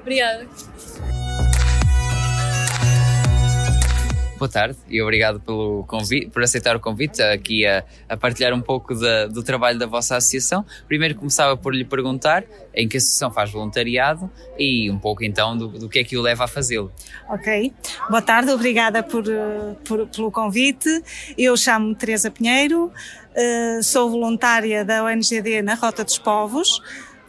[0.00, 0.46] Obrigada.
[4.38, 8.60] Boa tarde e obrigado pelo convite, por aceitar o convite aqui a, a partilhar um
[8.60, 10.62] pouco da, do trabalho da vossa associação.
[10.86, 12.44] Primeiro começava por lhe perguntar
[12.74, 16.22] em que associação faz voluntariado e um pouco então do, do que é que o
[16.22, 16.92] leva a fazê-lo.
[17.30, 17.72] Ok,
[18.10, 19.24] boa tarde, obrigada por,
[19.86, 21.02] por pelo convite.
[21.38, 22.92] Eu chamo-me Teresa Pinheiro,
[23.34, 26.82] eh, sou voluntária da ONGD na Rota dos Povos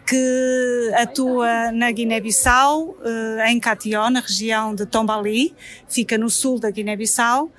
[0.08, 5.54] que atua na Guiné-Bissau, eh, em Catió, na região de Tombali,
[5.88, 7.52] fica no sul da Guiné-Bissau,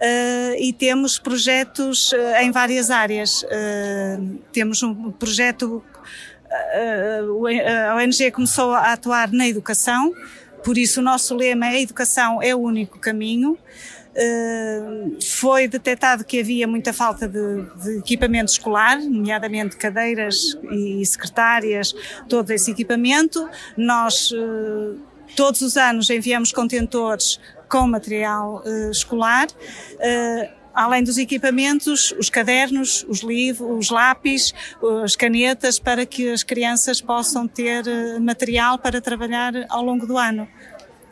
[0.00, 3.44] Uh, e temos projetos uh, em várias áreas.
[4.50, 5.84] Temos um projeto,
[6.50, 10.10] a ONG começou a atuar na educação,
[10.64, 13.58] por isso o nosso lema é educação é o único caminho.
[15.22, 21.94] Foi detectado que havia muita falta de, de, equipamento escolar, nomeadamente cadeiras e secretárias,
[22.28, 23.48] todo esse equipamento.
[23.76, 24.98] Nós, uh,
[25.36, 29.46] todos os anos, enviamos contentores com material uh, escolar.
[30.72, 34.54] Além dos equipamentos, os cadernos, os livros, os lápis,
[35.02, 37.84] as canetas, para que as crianças possam ter
[38.20, 40.48] material para trabalhar ao longo do ano.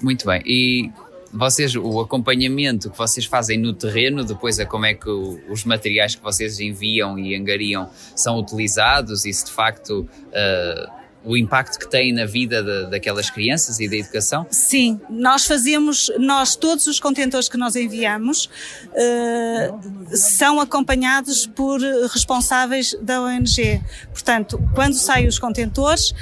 [0.01, 0.43] Muito bem.
[0.47, 0.93] E
[1.33, 6.15] vocês, o acompanhamento que vocês fazem no terreno, depois a como é que os materiais
[6.15, 11.89] que vocês enviam e angariam são utilizados e se de facto uh, o impacto que
[11.91, 14.47] tem na vida de, daquelas crianças e da educação?
[14.51, 18.47] Sim, nós fazemos, nós todos os contentores que nós enviamos
[18.87, 21.81] uh, são acompanhados por
[22.13, 23.83] responsáveis da ONG.
[24.13, 26.15] Portanto, quando saem os contentores,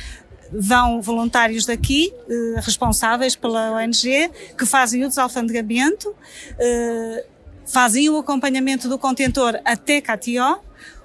[0.53, 7.25] vão voluntários daqui, uh, responsáveis pela ONG, que fazem o desalfandegamento, uh,
[7.67, 10.61] fazem o acompanhamento do contentor até Catió,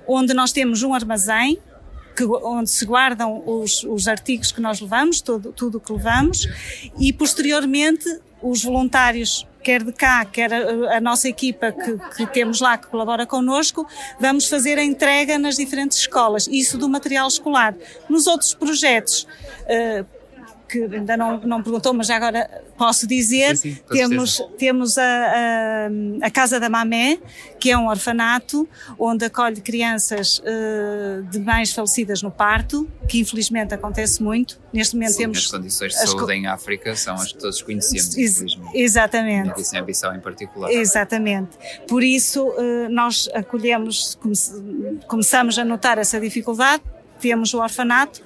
[0.08, 1.60] onde nós temos um armazém
[2.16, 6.48] que, onde se guardam os, os artigos que nós levamos, tudo, tudo o que levamos,
[7.00, 8.06] e posteriormente
[8.42, 12.88] os voluntários, quer de cá, quer a, a nossa equipa que, que, temos lá, que
[12.88, 13.88] colabora connosco,
[14.20, 17.76] vamos fazer a entrega nas diferentes escolas, isso do material escolar.
[18.10, 19.28] Nos outros projetos,
[19.64, 20.06] uh,
[20.72, 25.04] que ainda não, não perguntou, mas já agora posso dizer, sim, sim, temos, temos a,
[25.04, 27.20] a, a, Casa da Mamé,
[27.60, 33.74] que é um orfanato onde acolhe crianças uh, de mães falecidas no parto, que infelizmente
[33.74, 34.62] acontece muito.
[34.72, 35.38] Neste momento sim, temos...
[35.40, 39.48] As condições de saúde em África são as que todos conhecemos, Ex Exatamente.
[39.50, 40.72] Na Guiné-Bissau em particular.
[40.72, 41.50] Exatamente.
[41.86, 44.34] Por isso, uh, nós acolhemos, come
[45.06, 46.82] começamos a notar essa dificuldade,
[47.20, 48.22] temos o orfanato,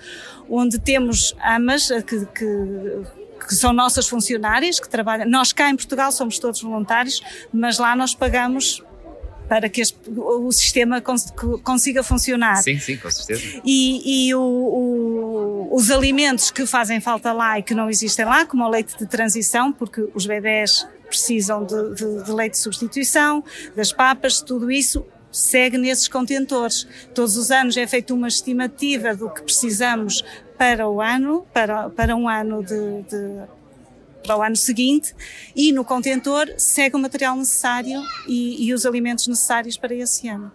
[0.49, 5.29] onde temos amas que, que que são nossas funcionárias, que trabalham.
[5.29, 7.21] Nós cá em Portugal somos todos voluntários,
[7.53, 8.84] mas lá nós pagamos
[9.47, 11.31] para que este, o sistema cons,
[11.63, 12.58] consiga funcionar.
[12.63, 13.62] Sim, sim, com certeza.
[13.63, 18.45] E, e o, o, os alimentos que fazem falta lá e que não existem lá,
[18.45, 23.43] como o leite de transição, porque os bebés precisam de, de, de leite de substituição,
[23.75, 25.05] das papas, tudo isso
[25.36, 26.88] segue nesses contentores.
[27.13, 30.24] Todos os anos é feita uma estimativa do que precisamos
[30.58, 33.56] para o ano, para, para um ano de, de
[34.26, 35.13] para o ano seguinte
[35.56, 40.52] e no contentor segue o material necessário e, e, os alimentos necessários para esse ano.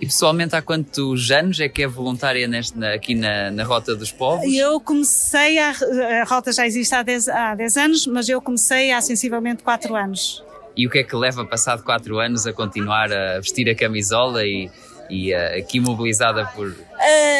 [0.00, 4.10] E pessoalmente há quantos anos é que é voluntária neste, aqui na, na Rota dos
[4.10, 4.52] Povos?
[4.52, 8.90] Eu comecei, a, a rota já existe há 10, há 10 anos, mas eu comecei
[8.90, 10.42] há sensivelmente 4 anos.
[10.76, 14.44] E o que é que leva, passado quatro anos, a continuar a vestir a camisola
[14.44, 14.70] e,
[15.08, 16.74] e uh, aqui mobilizada por, uh,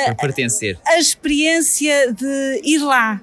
[0.06, 0.78] por pertencer?
[0.86, 3.20] A experiência de ir lá.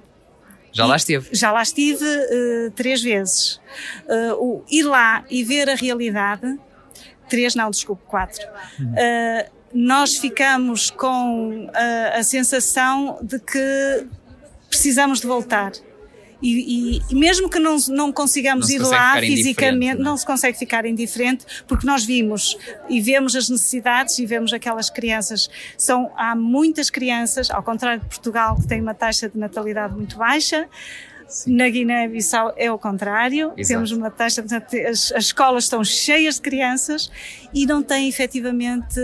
[0.73, 1.29] Já lá esteve?
[1.31, 3.59] Já lá estive uh, três vezes.
[4.05, 6.57] Uh, o ir lá e ver a realidade,
[7.29, 8.45] três não, desculpe, quatro.
[8.79, 11.69] Uh, nós ficamos com
[12.13, 14.05] a sensação de que
[14.67, 15.71] precisamos de voltar
[16.41, 20.01] e, e, mesmo que não, não consigamos não ir lá fisicamente, não?
[20.01, 20.03] É?
[20.11, 22.57] não se consegue ficar indiferente, porque nós vimos
[22.89, 25.49] e vemos as necessidades e vemos aquelas crianças.
[25.77, 30.17] São, há muitas crianças, ao contrário de Portugal, que tem uma taxa de natalidade muito
[30.17, 30.67] baixa,
[31.31, 31.55] Sim.
[31.55, 33.53] Na Guiné-Bissau é o contrário.
[33.55, 33.67] Exato.
[33.73, 37.09] Temos uma taxa, portanto, as, as, escolas estão cheias de crianças
[37.53, 38.99] e não têm efetivamente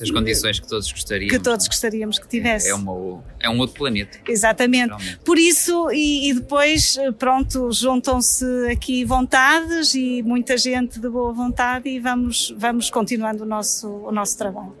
[0.00, 1.36] as condições que todos gostaríamos.
[1.36, 2.68] Que todos gostaríamos que tivesse.
[2.68, 4.18] É, é, uma, é um outro planeta.
[4.28, 5.18] Exatamente.
[5.24, 11.88] Por isso, e, e depois, pronto, juntam-se aqui vontades e muita gente de boa vontade
[11.88, 14.76] e vamos, vamos continuando o nosso, o nosso trabalho.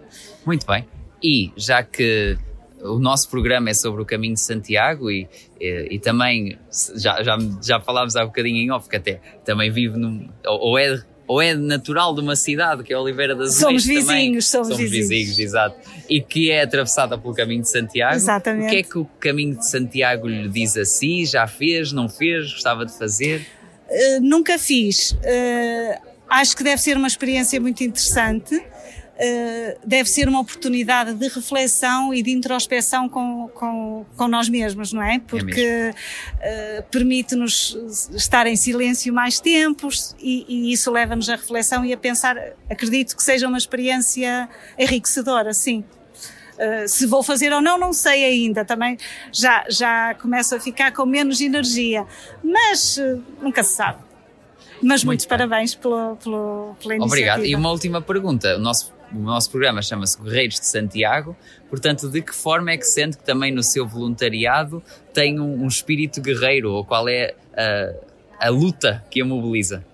[0.46, 0.86] Muito bem.
[1.20, 2.38] E já que
[2.82, 5.28] o nosso programa é sobre o caminho de Santiago e,
[5.60, 6.58] e, e, também
[6.94, 10.78] já, já, já falámos há um bocadinho em off que até também vive num, ou,
[10.78, 14.68] é ou é natural de uma cidade que é Oliveira das Somos vizinhos, também, somos,
[14.68, 15.08] somos vizinhos.
[15.08, 15.38] vizinhos.
[15.38, 15.76] exato.
[16.08, 18.16] E que é atravessada pelo caminho de Santiago.
[18.16, 18.66] Exatamente.
[18.66, 21.24] O que é que o caminho de Santiago lhe diz a si?
[21.24, 21.92] Já fez?
[21.92, 22.52] Não fez?
[22.52, 23.46] Gostava de fazer?
[23.88, 25.12] Uh, nunca fiz.
[25.12, 28.60] Uh, acho que deve ser uma experiência muito interessante.
[29.24, 34.92] Eh, deve ser uma oportunidade de reflexão e de introspeção com, com, com nós mesmos,
[34.92, 35.20] não é?
[35.20, 35.92] Porque
[36.40, 37.78] é uh, permite-nos
[38.16, 42.36] estar em silêncio mais tempos e, e isso leva-nos à reflexão e a pensar.
[42.68, 45.84] Acredito que seja uma experiência enriquecedora, sim.
[46.54, 48.64] Uh, se vou fazer ou não, não sei ainda.
[48.64, 48.98] Também
[49.30, 52.04] já, já começo a ficar com menos energia.
[52.42, 53.98] Mas uh, nunca se sabe.
[54.82, 55.38] Mas Muito muitos bem.
[55.38, 57.04] parabéns pelo, pelo, pela iniciativa.
[57.04, 57.44] Obrigado.
[57.44, 58.56] E uma última pergunta.
[58.56, 61.36] O nosso o nosso programa chama-se Guerreiros de Santiago,
[61.68, 65.68] portanto, de que forma é que sente que também no seu voluntariado tem um, um
[65.68, 67.34] espírito guerreiro, ou qual é
[68.40, 69.84] a, a luta que a mobiliza?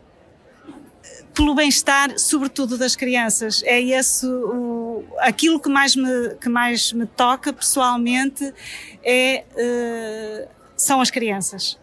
[1.39, 3.63] pelo bem-estar, sobretudo das crianças.
[3.63, 8.53] É esse o, aquilo que mais me, que mais me toca pessoalmente
[9.05, 11.79] é, uh, são as crianças.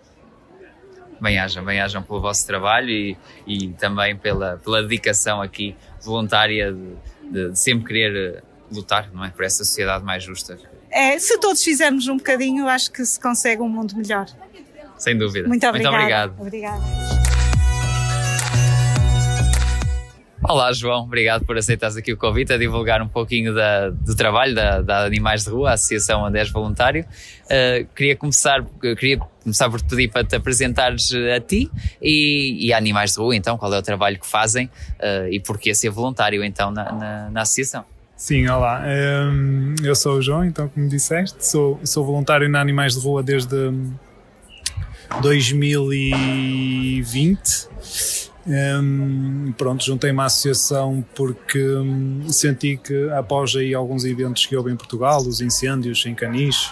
[1.21, 3.17] Bem-ajam, bem-ajam pelo vosso trabalho e,
[3.48, 6.93] e também pela, pela dedicação aqui voluntária de,
[7.31, 10.57] de, sempre querer eh, lutar não é, por essa sociedade mais justa.
[10.89, 14.27] É, se todos fizermos um bocadinho, acho que se consegue um mundo melhor.
[14.97, 15.47] Sem dúvida.
[15.47, 16.33] Muito, Muito obrigado.
[16.39, 17.24] Obrigada.
[20.47, 21.05] Olá, João.
[21.05, 25.03] Obrigado por aceitares aqui o convite a divulgar um pouquinho da, do trabalho da, da
[25.03, 27.03] Animais de Rua, a associação onde és voluntário.
[27.45, 31.67] Uh, queria, começar, queria começar por te pedir para te apresentares a ti
[31.99, 35.39] e, e a Animais de Rua, então, qual é o trabalho que fazem uh, e
[35.39, 37.84] porquê ser voluntário, então, na, na, na associação.
[38.15, 38.84] Sim, olá.
[38.86, 43.23] Um, eu sou o João, então, como disseste, sou, sou voluntário na Animais de Rua
[43.23, 43.73] desde
[45.23, 47.67] 2020
[48.47, 54.71] um, pronto, juntei-me à associação porque um, senti que após aí alguns eventos que houve
[54.71, 56.71] em Portugal, os incêndios em Canis,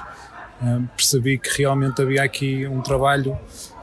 [0.61, 3.37] um, percebi que realmente havia aqui um trabalho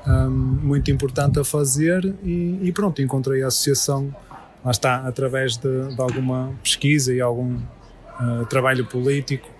[0.08, 4.14] muito importante a fazer e, e, pronto, encontrei a associação,
[4.64, 9.59] lá está, através de, de alguma pesquisa e algum uh, trabalho político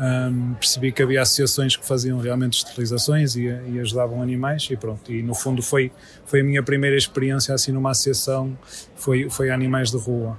[0.00, 5.12] um, percebi que havia associações que faziam realmente esterilizações e, e, ajudavam animais e pronto,
[5.12, 5.92] e no fundo foi,
[6.24, 8.58] foi a minha primeira experiência assim numa associação,
[8.96, 10.38] foi, foi Animais de Rua.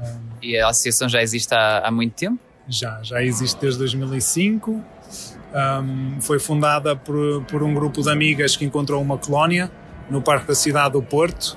[0.00, 2.40] Um, e a associação já existe há, há muito tempo?
[2.68, 8.64] Já, já existe desde 2005, um, foi fundada por, por um grupo de amigas que
[8.64, 9.70] encontrou uma colónia
[10.10, 11.56] no Parque da Cidade do Porto,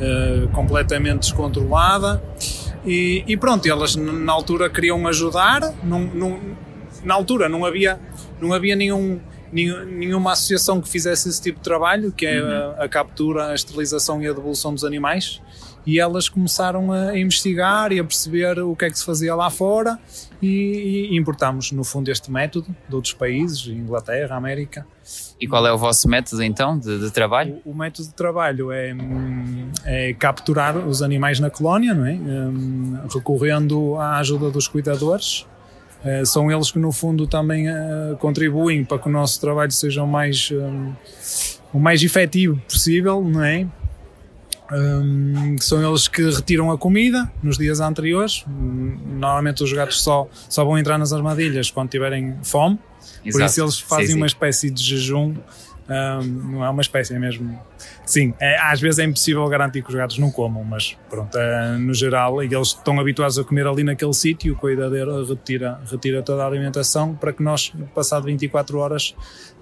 [0.00, 2.22] uh, completamente descontrolada,
[2.84, 5.60] e, e, pronto, elas na altura queriam ajudar,
[7.04, 8.00] na altura não havia,
[8.40, 9.20] não havia nenhum,
[9.52, 12.48] nenhuma associação que fizesse esse tipo de trabalho, que é uhum.
[12.78, 15.40] a, a, captura, a esterilização e a devolução dos animais,
[15.86, 19.50] e elas começaram a investigar e a perceber o que é que se fazia lá
[19.50, 19.98] fora
[20.40, 24.86] e, e importámos no fundo este método de outros países, Inglaterra, América.
[25.40, 27.60] E qual é o vosso método então de, de trabalho?
[27.64, 28.94] O, o, método de trabalho é,
[29.84, 32.12] é, capturar os animais na colónia, não é?
[32.12, 35.46] Um, recorrendo à ajuda dos cuidadores.
[36.04, 40.02] Uh, são eles que no fundo também uh, contribuem para que o nosso trabalho seja
[40.02, 40.92] o mais, um,
[41.72, 43.66] o mais efetivo possível, não é?
[44.72, 48.44] Um, são eles que retiram a comida nos dias anteriores.
[48.46, 52.78] Normalmente os gatos só, só vão entrar nas armadilhas quando tiverem fome.
[53.24, 53.38] Exato.
[53.38, 54.18] Por isso eles fazem sim, sim.
[54.18, 55.34] uma espécie de jejum.
[55.88, 57.58] Um, não é uma espécie, é mesmo.
[58.06, 61.76] Sim, é, às vezes é impossível garantir que os gatos não comam, mas pronto, é,
[61.76, 66.44] no geral, eles estão habituados a comer ali naquele sítio, o cuidadeiro retira, retira toda
[66.44, 69.14] a alimentação para que nós, passado 24 horas,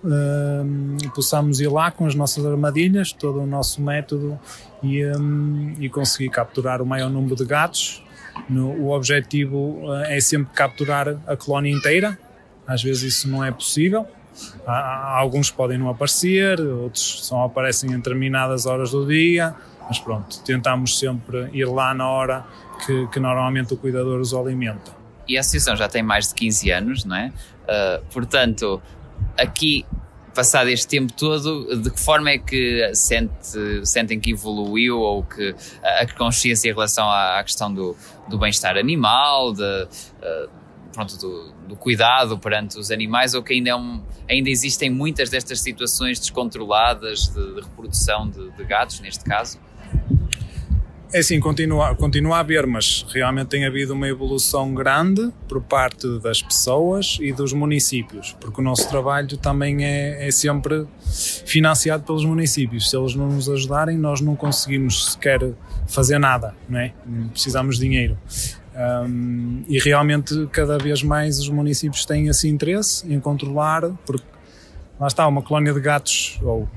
[0.04, 4.38] um, possamos ir lá com as nossas armadilhas, todo o nosso método
[4.82, 8.02] e, um, e conseguir capturar o maior número de gatos.
[8.48, 12.18] No, o objetivo uh, é sempre capturar a colónia inteira,
[12.66, 14.06] às vezes isso não é possível.
[14.66, 19.54] Há, alguns podem não aparecer, outros só aparecem em determinadas horas do dia,
[19.88, 22.44] mas pronto, tentamos sempre ir lá na hora
[22.86, 24.92] que, que normalmente o cuidador os alimenta.
[25.28, 27.32] E a associação já tem mais de 15 anos, não é?
[27.64, 28.80] Uh, portanto,
[29.36, 29.84] aqui
[30.34, 35.54] passado este tempo todo, de que forma é que sente, sentem que evoluiu ou que
[35.82, 37.96] a, consciência em relação à, à questão do,
[38.28, 40.50] do bem-estar animal, de, uh,
[40.92, 45.30] pronto, do, do, cuidado perante os animais, ou que ainda, é um, ainda existem muitas
[45.30, 49.58] destas situações descontroladas de, de reprodução de, de gatos, neste caso?
[51.12, 56.06] É sim, continua, continua a haver, mas realmente tem havido uma evolução grande por parte
[56.20, 60.86] das pessoas e dos municípios, porque o nosso trabalho também é, é sempre
[61.44, 62.88] financiado pelos municípios.
[62.88, 65.52] Se eles não nos ajudarem, nós não conseguimos sequer
[65.88, 66.92] fazer nada, não é?
[67.32, 68.16] Precisamos de dinheiro.
[68.72, 74.24] Um, e realmente, cada vez mais os municípios têm esse interesse em controlar, porque
[74.98, 76.68] lá está, uma colónia de gatos, ou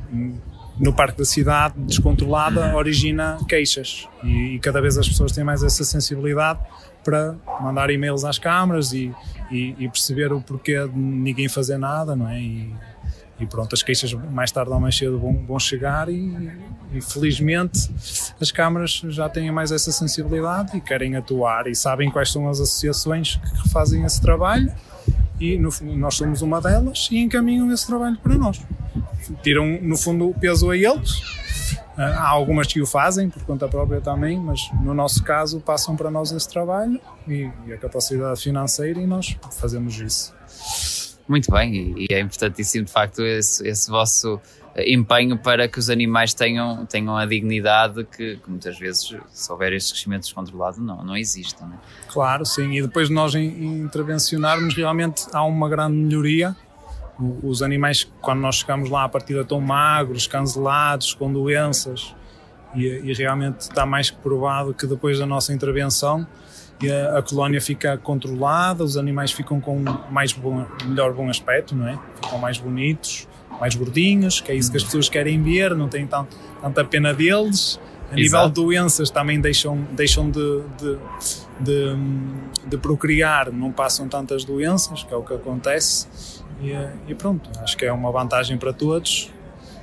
[0.83, 4.07] no parque da cidade, descontrolada, origina queixas.
[4.21, 6.59] E, e, cada vez as pessoas têm mais essa sensibilidade
[7.03, 9.13] para mandar e-mails às câmaras e,
[9.49, 12.41] e, e, perceber o porquê de ninguém fazer nada, não é?
[12.41, 12.73] E,
[13.49, 16.61] pronto, as queixas mais tarde ou mais cedo vão, vão chegar e,
[17.01, 17.89] felizmente
[18.39, 22.59] as câmaras já têm mais essa sensibilidade e querem atuar e sabem quais são as
[22.59, 24.71] associações que fazem esse trabalho
[25.39, 28.61] e no, nós somos uma delas e encaminham esse trabalho para nós
[29.41, 31.21] tiram no fundo o peso a eles.
[31.97, 35.95] Ah, há algumas que o fazem por conta própria também, mas no nosso caso passam
[35.95, 40.33] para nós esse trabalho e, e a capacidade financeira e nós fazemos isso.
[41.27, 44.41] Muito bem, e é importantíssimo de facto esse, esse vosso
[44.75, 49.71] empenho para que os animais tenham, tenham a dignidade que, que muitas vezes, se houver
[49.73, 51.61] estes crescimentos controlados, não, não existe.
[51.61, 51.77] Não é?
[52.07, 56.55] Claro, sim, e depois nós intervencionarmos, realmente há uma grande melhoria
[57.19, 62.15] os animais, quando nós chegamos lá, a partida estão magros, cancelados, com doenças,
[62.75, 66.27] e, e, realmente está mais que provado que depois da nossa intervenção
[66.89, 71.87] a, a, colónia fica controlada, os animais ficam com mais bom, melhor bom aspecto, não
[71.87, 71.99] é?
[72.21, 73.27] Ficam mais bonitos,
[73.59, 77.13] mais gordinhos, que é isso que as pessoas querem ver, não têm tanto, tanta pena
[77.13, 77.79] deles.
[78.11, 80.97] A nível de doenças também deixam, deixam de, de,
[81.59, 81.95] de,
[82.67, 86.42] de, procriar, não passam tantas doenças, que é o que acontece.
[86.61, 86.73] E,
[87.11, 89.31] e pronto, acho que é uma vantagem para todos.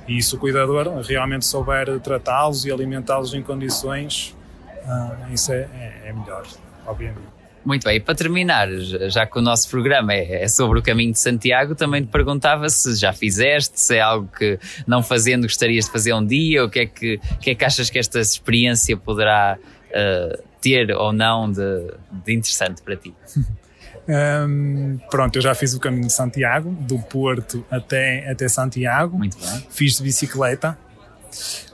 [0.07, 4.35] E se o cuidador realmente souber tratá-los e alimentá-los em condições,
[4.83, 6.43] uh, isso é, é, é melhor,
[6.85, 7.31] obviamente.
[7.63, 8.67] Muito bem, e para terminar,
[9.09, 12.67] já que o nosso programa é, é, sobre o caminho de Santiago, também te perguntava
[12.69, 16.69] se já fizeste, se é algo que não fazendo gostarias de fazer um dia, o
[16.69, 21.51] que é que, que, é que achas que esta experiência poderá uh, ter ou não
[21.51, 21.93] de,
[22.25, 23.13] de interessante para ti?
[24.07, 29.17] Um, pronto, eu já fiz o caminho de Santiago, do Porto até, até Santiago.
[29.17, 29.67] Muito bem.
[29.69, 30.77] Fiz de bicicleta.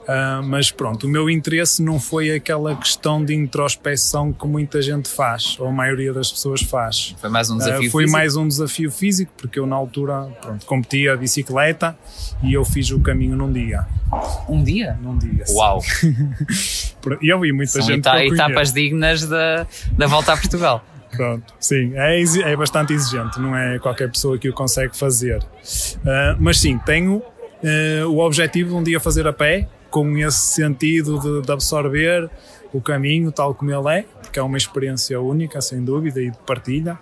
[0.08, 5.06] Uh, mas pronto, o meu interesse não foi aquela questão de introspeção que muita gente
[5.06, 7.14] faz, ou a maioria das pessoas faz.
[7.20, 8.18] Foi mais um ah, desafio uh, Foi físico?
[8.18, 11.98] mais um desafio físico, porque eu na altura pronto, competia a bicicleta
[12.42, 13.84] e eu fiz o caminho num dia.
[14.48, 14.98] Um dia?
[15.02, 15.44] Num dia.
[15.50, 15.82] Uau!
[17.20, 18.04] e eu vi muita São gente.
[18.04, 20.82] São etapas dignas da, da volta a Portugal.
[21.10, 25.38] Pronto, sim, é, é bastante exigente, não é qualquer pessoa que o consegue fazer.
[25.42, 30.38] Uh, mas sim, tenho uh, o objetivo de um dia fazer a pé, com esse
[30.38, 32.28] sentido de, de, absorver
[32.74, 36.38] o caminho tal como ele é, porque é uma experiência única, sem dúvida, e de
[36.38, 36.98] partilha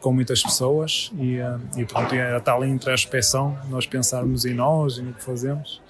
[0.00, 1.10] com muitas pessoas.
[1.16, 5.22] E, uh, e pronto, é a tal introspeção, nós pensarmos em nós e no que
[5.22, 5.80] fazemos.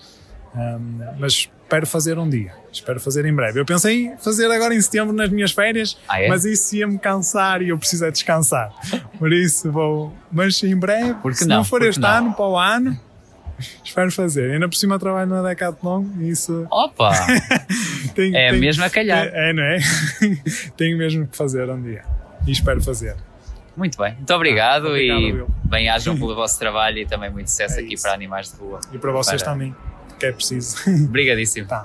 [0.54, 3.60] Um, mas espero fazer um dia, espero fazer em breve.
[3.60, 6.28] Eu pensei em fazer agora em setembro nas minhas férias, ah, é?
[6.28, 8.72] mas isso ia me cansar e eu preciso é descansar.
[9.18, 12.08] Por isso vou, mas em breve, Porque se não, não for este não?
[12.08, 12.98] ano, para o ano,
[13.84, 14.52] espero fazer.
[14.52, 16.66] Ainda por cima trabalho na Decathlon e isso.
[16.70, 17.12] Opa!
[18.16, 19.26] é mesmo a calhar.
[19.32, 19.78] É, é, não é?
[20.76, 22.04] Tenho mesmo que fazer um dia
[22.46, 23.16] e espero fazer.
[23.76, 27.82] Muito bem, muito obrigado, obrigado e bem-ajam pelo vosso trabalho e também muito sucesso É
[27.82, 28.78] aqui para Animais de Rua.
[28.92, 29.74] E para vocês Para- também,
[30.18, 30.76] que é preciso.
[31.06, 31.66] Obrigadíssimo.
[31.66, 31.84] tá.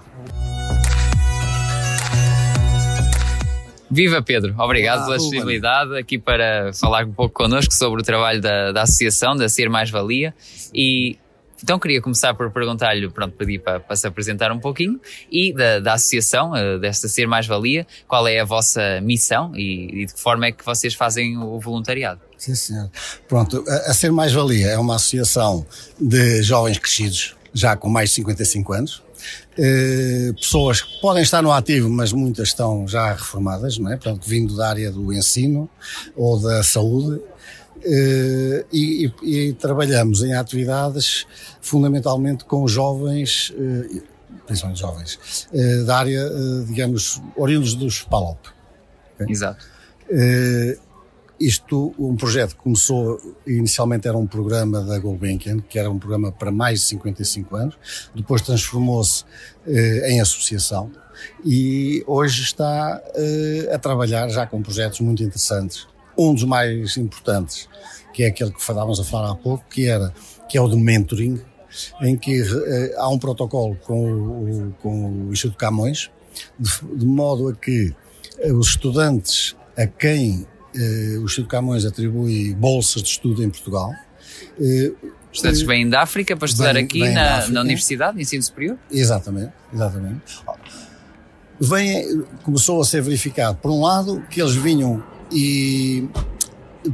[3.91, 8.39] Viva Pedro, obrigado Olá, pela disponibilidade aqui para falar um pouco connosco sobre o trabalho
[8.39, 10.33] da, da associação, da Ser Mais Valia
[10.73, 11.17] e
[11.61, 14.99] então queria começar por perguntar-lhe, pronto, pedi para, para se apresentar um pouquinho
[15.31, 20.03] e da, da associação, eh, desta Ser Mais Valia, qual é a vossa missão e,
[20.03, 22.21] e de que forma é que vocês fazem o voluntariado?
[22.37, 22.89] Sim, senhor.
[23.27, 25.65] Pronto, a, a Ser Mais Valia é uma associação
[25.99, 29.03] de jovens crescidos, já com mais de 55 anos.
[29.61, 33.97] Eh, pessoas que podem estar no ativo, mas muitas estão já reformadas, não é?
[33.97, 35.69] Portanto, vindo da área do ensino
[36.15, 37.19] ou da saúde.
[37.83, 41.25] Eh, e, e- trabalhamos em atividades
[41.61, 44.01] fundamentalmente com jovens, eh,
[44.45, 46.29] principalmente jovens, eh, da área,
[46.65, 48.39] digamos, oriundos dos PALOP.
[49.27, 49.65] Exato.
[51.39, 56.31] Isto, um projeto que começou, inicialmente era um programa da Gulbenkian, que era um programa
[56.31, 57.77] para mais de 55 anos,
[58.13, 59.23] depois transformou-se
[59.65, 60.91] eh, em associação
[61.45, 65.87] e hoje está eh, a trabalhar já com projetos muito interessantes.
[66.17, 67.69] Um dos mais importantes,
[68.13, 70.13] que é aquele que estávamos a falar há pouco, que, era,
[70.49, 71.39] que é o de mentoring,
[72.01, 76.11] em que eh, há um protocolo com o, com o Instituto Camões,
[76.59, 77.95] de, de modo a que
[78.39, 80.45] eh, os estudantes a quem
[81.19, 83.91] o Instituto Camões atribui bolsas de estudo em Portugal.
[84.59, 84.91] eh,
[85.31, 88.41] Estudantes eh, vêm da África para estudar Vêm- aqui da na, na Universidade de Ensino
[88.43, 88.77] Superior?
[88.91, 90.21] Exatamente, exatamente.
[91.59, 96.07] Vem, começou a ser verificado, por um lado, que eles vinham e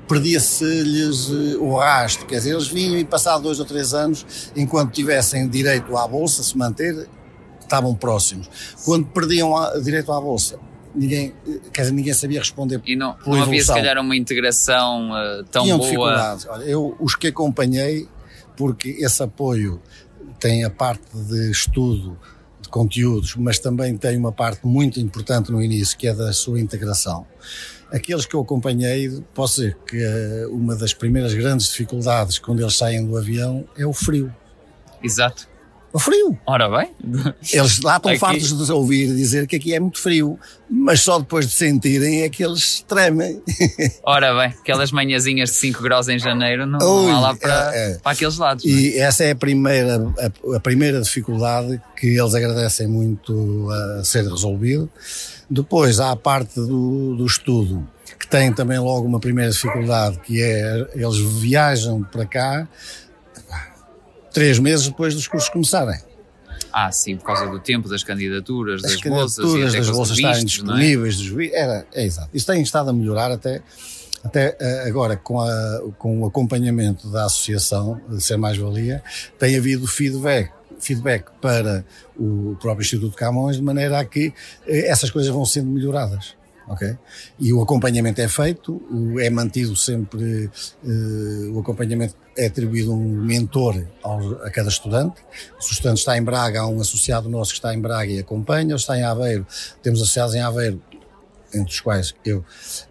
[0.08, 4.92] perdia-se-lhes eh, o rastro, quer dizer, eles vinham e passado dois ou três anos, enquanto
[4.92, 7.08] tivessem direito à bolsa, se manter,
[7.62, 8.50] estavam próximos.
[8.84, 10.58] Quando perdiam a, direito à bolsa,
[10.96, 11.34] ninguém,
[11.74, 15.64] quer dizer, ninguém sabia responder E não, não havia se calhar uma integração eh, tão
[15.64, 15.90] tinham boa.
[15.90, 16.48] dificuldades.
[16.48, 18.08] Olha, eu os que acompanhei,
[18.56, 19.82] porque esse apoio
[20.40, 22.18] tem a parte de estudo
[22.62, 26.60] de conteúdos, mas também tem uma parte muito importante no início, que é da sua
[26.60, 27.26] integração.
[27.92, 32.76] Aqueles que eu acompanhei, posso dizer que eh, uma das primeiras grandes dificuldades quando eles
[32.76, 34.34] saem do avião é o frio.
[35.04, 35.48] Exato.
[35.96, 36.38] O frio.
[36.46, 36.92] Ora bem,
[37.54, 40.38] Eles lá estão Aqui- fartos de ouvir dizer que aqui é muito frio,
[40.70, 43.42] mas só depois de sentirem é que eles tremem.
[44.04, 47.72] ora bem, aquelas manhãzinhas de 5 graus em janeiro não, Ui, não há lá para,
[47.74, 47.98] é, é.
[48.00, 48.66] para aqueles lados.
[48.66, 48.76] não é?
[48.76, 54.24] E essa é a primeira, a, a primeira dificuldade que eles agradecem muito a ser
[54.28, 54.90] resolvido.
[55.50, 57.88] Depois há a parte do, do estudo,
[58.20, 62.68] que tem também logo uma primeira dificuldade, que é eles viajam para cá
[64.36, 66.00] três meses depois dos cursos começarem.
[66.72, 69.90] Ah, sim, por causa do tempo, das candidaturas, As das bolsas e candidaturas até das
[69.90, 70.46] bolsas estarem é?
[70.46, 72.30] disponíveis, dos vi- era, é exato.
[72.34, 73.62] Isso tem estado a melhorar até,
[74.24, 79.02] até eh, agora com, a, com o acompanhamento da associação de Ser Mais Valia,
[79.40, 81.86] tem havido feedback feedback para
[82.20, 84.34] o próprio Instituto Camões, de maneira a que
[84.68, 86.36] eh, essas coisas vão sendo melhoradas.
[86.68, 86.98] Ok?
[87.40, 88.82] E o acompanhamento é feito,
[89.20, 90.50] é mantido sempre,
[90.84, 95.16] eh, o acompanhamento é atribuído um mentor ao- a cada estudante.
[95.60, 98.20] Se o estudante está em Braga, há um associado nosso que está em Braga e
[98.20, 99.46] acompanha, ou está em Aveiro,
[99.82, 100.82] temos associados em Aveiro,
[101.54, 102.44] entre os quais eu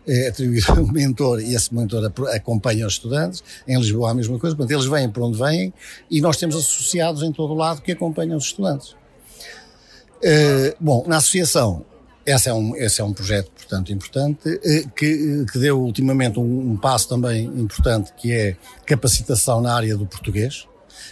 [0.06, 3.44] é atribuído um mentor e esse mentor acompanha os estudantes.
[3.68, 5.74] Em Lisboa a mesma coisa, portanto, eles vêm para onde vêm
[6.10, 8.96] e nós temos associados em todo o lado que acompanham os estudantes.
[10.22, 11.84] Eh, bom, na associação,
[12.26, 16.72] esse é um, esse é um projeto, portanto, importante, eh, que, que deu ultimamente um,
[16.72, 18.56] um passo também importante, que é
[18.86, 20.66] capacitação na área do português.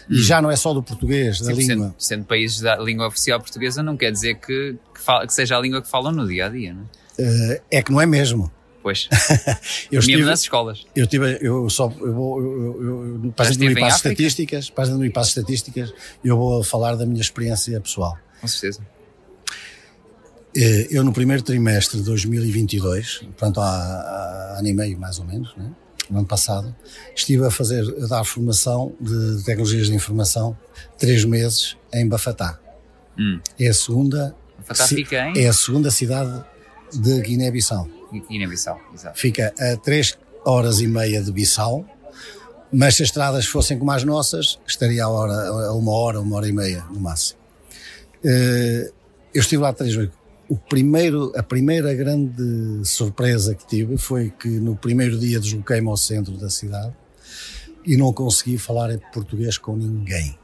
[0.08, 1.74] E já não é só do português, da Sim, língua.
[1.88, 5.56] sendo, sendo países da língua oficial portuguesa, não quer dizer que, que, fala- que seja
[5.56, 6.82] a língua que falam no dia a dia, não
[7.18, 7.22] é?
[7.22, 8.50] Eh, é que não é mesmo.
[8.82, 9.08] Pois,
[9.92, 10.84] Eu mesmo estive, nas escolas.
[10.96, 13.44] Eu tive, eu só, eu vou, eu, eu, eu, para
[13.86, 14.84] as estatísticas, para
[15.20, 15.94] as estatísticas,
[16.24, 18.18] eu vou falar da minha experiência pessoal.
[18.40, 18.80] Com certeza.
[20.57, 25.24] Eh, Eu no primeiro trimestre de 2022, portanto há, há ano e meio mais ou
[25.24, 25.70] menos, né?
[26.11, 26.74] no ano passado,
[27.16, 30.57] estive a fazer, a dar formação de tecnologias de informação,
[30.98, 32.59] três meses em Bafatá.
[33.18, 33.40] Hum.
[33.59, 36.44] É a segunda, Fatá ci- fica em é a segunda cidade
[36.92, 37.88] de Guiné-Bissau.
[38.28, 39.18] Guiné-Bissau, exato.
[39.18, 41.86] Fica a 3 horas e meia de Bissau,
[42.70, 45.32] mas se as estradas fossem como as nossas, estaria a, hora,
[45.68, 47.38] a uma hora, uma hora e meia no máximo.
[48.22, 48.90] Eh,
[49.34, 50.12] Eu estive lá três vezes.
[50.53, 55.96] O primeiro, a primeira grande surpresa que tive foi que no primeiro dia desloquei-me ao
[55.96, 56.92] centro da cidade
[57.86, 60.38] e não consegui falar português com ninguém,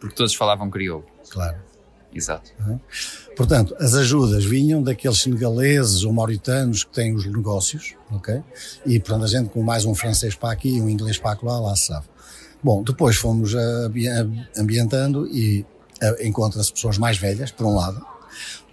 [0.00, 1.04] Porque todos falavam crioulo.
[1.30, 1.56] claro.
[2.12, 2.50] Exato.
[3.36, 8.42] Portanto, as ajudas vinham daqueles senegaleses ou mauritanos que têm os negócios, ok?
[8.84, 11.76] E, portanto, a gente com mais um francês para aqui, um inglês para lá, lá
[11.76, 12.06] se sabe.
[12.60, 14.08] Bom, depois fomos ambi-
[14.58, 15.64] ambientando e
[16.20, 18.04] encontra-se pessoas mais velhas, por um lado,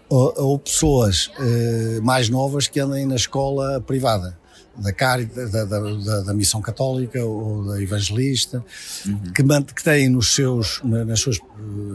[0.10, 4.38] ou, ou pessoas eh, mais novas que andem na escola privada,
[4.78, 8.64] da Caritas, da, da, da, da Missão Católica ou da Evangelista,
[9.34, 11.41] que, man- que têm nos seus, na- nas suas, eh,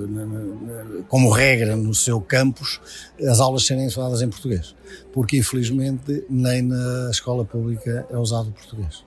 [0.08, 2.80] na- na- como regra no seu campus,
[3.24, 4.74] as aulas serem faladas em português.
[5.12, 9.04] Porque, infelizmente, nem na escola pública é usado o português.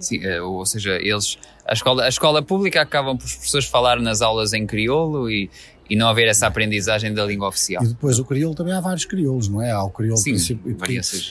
[0.00, 1.38] Sim, eh, ou seja, eles.
[1.64, 5.48] A escola, a escola pública acabam por os professores falar nas aulas em crioulo e,
[5.88, 7.82] e não haver essa aprendizagem da língua oficial.
[7.84, 9.70] E depois o crioulo também há vários crioulos, não é?
[9.70, 10.36] Há o crioulo Sim,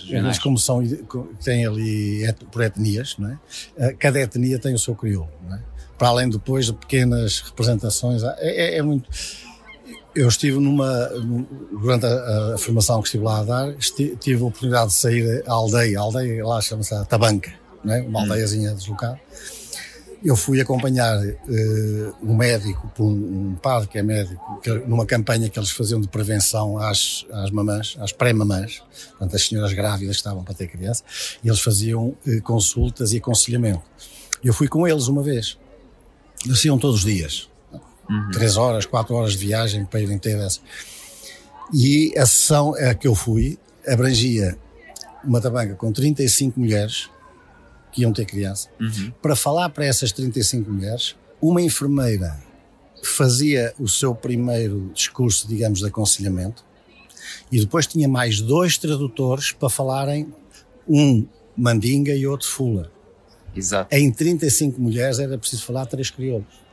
[0.10, 0.82] Eles como são,
[1.44, 3.40] têm ali et- por etnias, não é?
[3.78, 5.62] Eh, Cada etnia tem o seu crioulo, não é?
[5.98, 9.10] Para além depois de pequenas representações, é, é- é muito.
[10.16, 11.46] Eu estive numa, num-
[11.82, 15.44] durante a, a formação que estive lá a dar, esti- tive a oportunidade de sair
[15.46, 17.52] à aldeia, a aldeia lá chama-se Tabanca,
[17.84, 18.02] não é?
[18.02, 19.20] uma aldeiazinha deslocada.
[20.26, 25.48] Eu fui acompanhar eh, um médico, um, um padre que é médico, que- numa campanha
[25.50, 30.20] que eles faziam de prevenção às, às mamãs, às pré-mamãs, portanto, as senhoras grávidas que
[30.22, 31.04] estavam para ter criança,
[31.44, 33.84] e eles faziam eh, consultas e aconselhamento.
[34.44, 35.58] Eu fui com eles uma vez.
[36.44, 37.48] Eles iam todos os dias.
[38.32, 40.60] Três horas, quatro horas de viagem para irem ter essa.
[41.74, 43.58] E a sessão a que eu fui
[43.88, 44.58] abrangia
[45.24, 47.10] uma tabanca com 35 mulheres
[47.96, 48.70] que iam ter criança.
[49.22, 52.38] Para falar para essas 35 mulheres, uma enfermeira
[53.02, 56.66] fazia o seu primeiro discurso, digamos, de aconselhamento
[57.52, 60.34] e depois tinha mais dois tradutores para falarem
[60.88, 61.26] um
[61.56, 62.92] mandinga e outro fula.
[63.56, 63.96] Exato.
[63.96, 66.65] Em 35 mulheres era preciso falar três crioulos.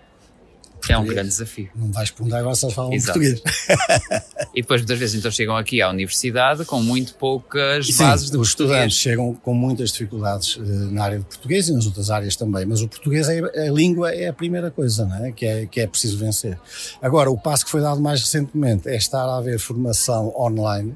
[0.88, 1.68] É um grande desafio.
[1.74, 3.18] Não vais perguntar agora se eles falam Exato.
[3.18, 3.42] português.
[4.54, 8.36] E depois muitas vezes então chegam aqui à universidade com muito poucas Sim, bases de
[8.36, 8.92] os estudantes português.
[8.92, 10.62] chegam com muitas dificuldades eh,
[10.92, 14.12] na área de português e nas outras áreas também, mas o português, é, a língua
[14.14, 15.32] é a primeira coisa, não é?
[15.32, 15.66] Que, é?
[15.66, 16.58] que é preciso vencer.
[17.00, 20.94] Agora, o passo que foi dado mais recentemente é estar a haver formação online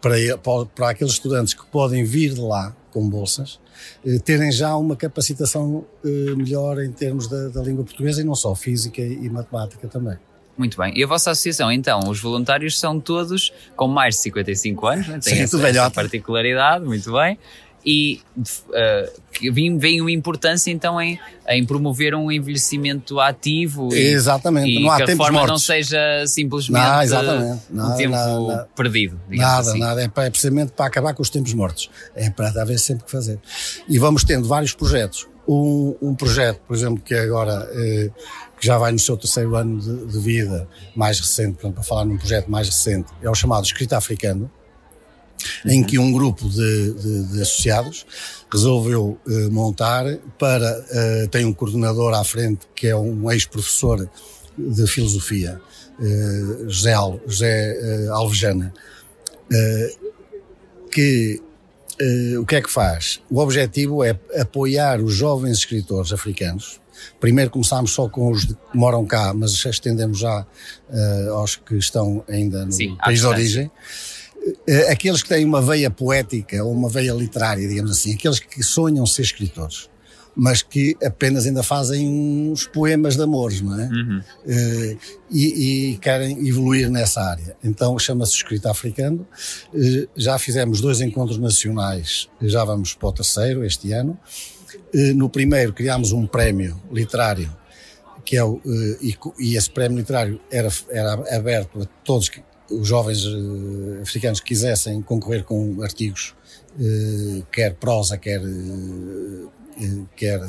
[0.00, 3.58] para, para, para aqueles estudantes que podem vir de lá com bolsas,
[4.24, 8.54] terem já uma capacitação eh, melhor em termos da, da língua portuguesa e não só
[8.54, 10.16] física e matemática também.
[10.60, 10.92] Muito bem.
[10.94, 15.18] E a vossa associação, então, os voluntários são todos com mais de 55 anos, né?
[15.18, 17.38] tem Sim, essa, essa particularidade, muito bem.
[17.84, 21.18] E uh, que vem, vem uma importância então em,
[21.48, 25.64] em promover um envelhecimento ativo e, Exatamente, e não há que a reforma não mortos.
[25.64, 27.60] seja simplesmente Não, exatamente.
[27.70, 29.20] um Nada, tempo nada, perdido.
[29.30, 29.78] Nada, assim.
[29.78, 30.02] nada.
[30.02, 31.90] É, para, é precisamente para acabar com os tempos mortos.
[32.14, 33.38] É para haver sempre que fazer.
[33.88, 35.26] E vamos tendo vários projetos.
[35.48, 38.10] Um, um projeto, por exemplo, que agora eh,
[38.60, 42.04] que já vai no seu terceiro ano de, de vida, mais recente, portanto, para falar
[42.04, 43.96] num projeto mais recente, é o chamado Escrita
[45.42, 48.04] Africano, em que um grupo de, de- de associados
[48.52, 50.04] resolveu eh, montar
[50.38, 50.84] para.
[50.90, 54.08] eh, tem um coordenador à frente que é um ex-professor
[54.58, 55.60] de Filosofia,
[55.98, 58.74] uh, José, Al, José Alvejana,
[60.90, 61.40] que
[62.38, 63.20] o que é que faz?
[63.30, 66.80] O objetivo é apoiar os jovens escritores africanos.
[67.18, 70.46] Primeiro começámos só com os que moram cá, mas estendemos já
[71.32, 73.70] aos que estão ainda no Sim, país de origem
[74.90, 79.04] aqueles que têm uma veia poética ou uma veia literária, digamos assim, aqueles que sonham
[79.06, 79.90] ser escritores
[80.34, 83.84] mas que apenas ainda fazem uns poemas de amores, não é?
[83.88, 84.18] Uhum.
[84.18, 84.98] Uh,
[85.30, 87.56] e, e, querem evoluir nessa área.
[87.62, 89.26] Então chama-se Escrita Africano.
[89.74, 94.18] Uh, já fizemos dois encontros nacionais, já vamos para o terceiro este ano.
[94.94, 97.54] Uh, no primeiro criámos um prémio literário,
[98.24, 98.60] que é o,
[99.00, 103.24] e, e, esse prémio literário era, era aberto a todos que, os jovens
[104.00, 106.34] africanos que quisessem concorrer com artigos,
[107.50, 110.40] quer prosa, quer eh, quer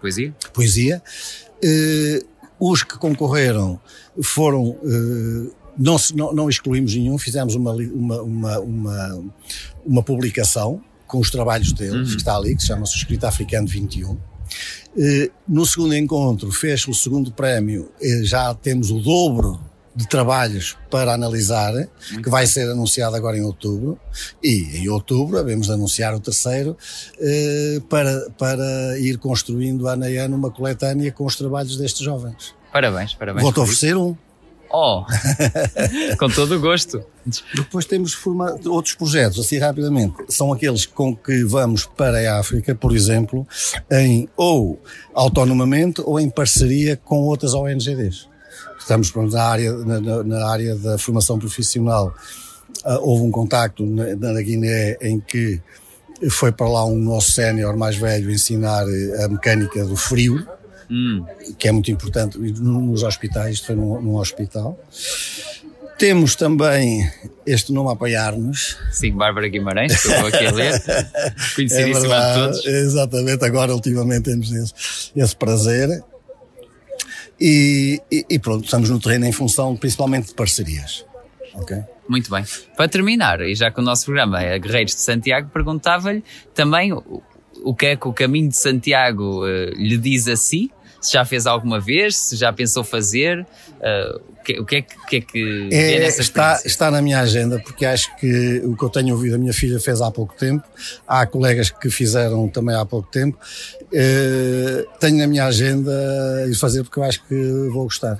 [0.00, 0.34] poesia.
[0.52, 1.02] poesia.
[2.58, 3.80] Os que concorreram
[4.22, 4.76] foram
[5.78, 9.24] não, não, não, excluímos nenhum, fizemos uma, uma, uma, uma,
[9.84, 12.04] uma publicação com os trabalhos deles, uhum.
[12.04, 14.16] que está ali, que chama-se Escrita Africano 21.
[15.48, 17.90] No segundo encontro, fez o segundo prémio,
[18.22, 19.60] já temos o dobro
[19.94, 21.72] de trabalhos para analisar,
[22.22, 23.98] que vai ser anunciado agora em outubro,
[24.42, 26.76] e em outubro havemos de anunciar o terceiro,
[27.20, 32.54] eh, para, para ir construindo ano a ano uma coletânea com os trabalhos destes jovens.
[32.72, 33.42] Parabéns, parabéns.
[33.42, 34.16] Vou-te oferecer um.
[34.74, 35.04] Oh,
[36.18, 37.04] com todo o gosto.
[37.54, 40.14] Depois temos forma, outros projetos, assim rapidamente.
[40.30, 43.46] São aqueles com que vamos para a África, por exemplo,
[43.90, 44.80] em ou
[45.12, 48.31] autonomamente ou em parceria com outras ONGDs.
[48.82, 52.14] Estamos na área, na, na área da formação profissional.
[52.84, 55.60] Uh, houve um contacto na, na Guiné em que
[56.30, 60.46] foi para lá um nosso sénior mais velho ensinar eh, a mecânica do frio,
[60.90, 61.24] hum.
[61.58, 64.78] que é muito importante nos hospitais, isto foi num, num hospital.
[65.98, 67.08] Temos também
[67.46, 68.76] este nome a apoiar-nos.
[68.90, 70.82] Sim, Bárbara Guimarães, que eu vou aqui a ler.
[71.54, 72.66] Conhecidíssima é de todos.
[72.66, 74.72] Exatamente, agora ultimamente temos esse,
[75.14, 76.02] esse prazer.
[77.44, 81.04] E, e, pronto, estamos no terreno em função principalmente de parcerias.
[81.54, 81.82] Okay?
[82.08, 82.44] Muito bem.
[82.76, 86.22] Para terminar, e já que o nosso programa é Guerreiros de Santiago, perguntava-lhe
[86.54, 87.20] também o,
[87.64, 90.70] o que é que o caminho de Santiago uh, lhe diz a si,
[91.02, 94.82] se já fez alguma vez, se já pensou fazer, uh, o, que, o que é
[94.82, 98.76] que, que, é que é, nessa está, está na minha agenda, porque acho que o
[98.76, 100.64] que eu tenho ouvido, a minha filha fez há pouco tempo,
[101.06, 105.92] há colegas que fizeram também há pouco tempo, uh, tenho na minha agenda
[106.48, 108.18] ir fazer porque eu acho que vou gostar.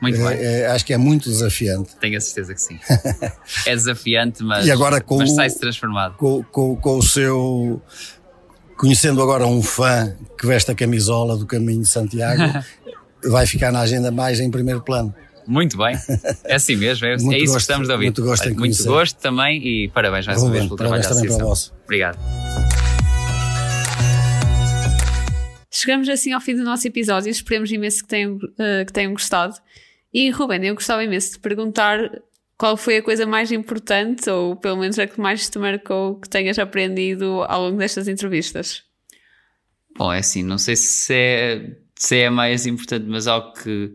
[0.00, 0.36] Muito bem.
[0.38, 1.96] É, acho que é muito desafiante.
[1.96, 2.78] Tenho a certeza que sim.
[3.66, 6.16] é desafiante, mas, e agora com mas sai-se transformado.
[6.16, 7.80] Com, com, com o seu
[8.76, 12.42] conhecendo agora um fã que veste a camisola do Caminho de Santiago,
[13.24, 15.14] vai ficar na agenda mais em primeiro plano.
[15.46, 15.96] Muito bem,
[16.44, 18.06] é assim mesmo, é, é isso gosto, que estamos a ouvir.
[18.06, 21.72] Muito gosto, muito gosto também e parabéns mais uma vez pelo trabalho da associação.
[21.84, 22.18] Obrigado.
[25.70, 29.54] Chegamos assim ao fim do nosso episódio, esperemos imenso que tenham, uh, que tenham gostado.
[30.14, 31.98] E Ruben, eu gostava imenso de perguntar
[32.64, 36.30] qual foi a coisa mais importante, ou pelo menos a que mais te marcou, que
[36.30, 38.82] tenhas aprendido ao longo destas entrevistas?
[39.98, 43.94] Bom, é assim, não sei se é, se é mais importante, mas algo que,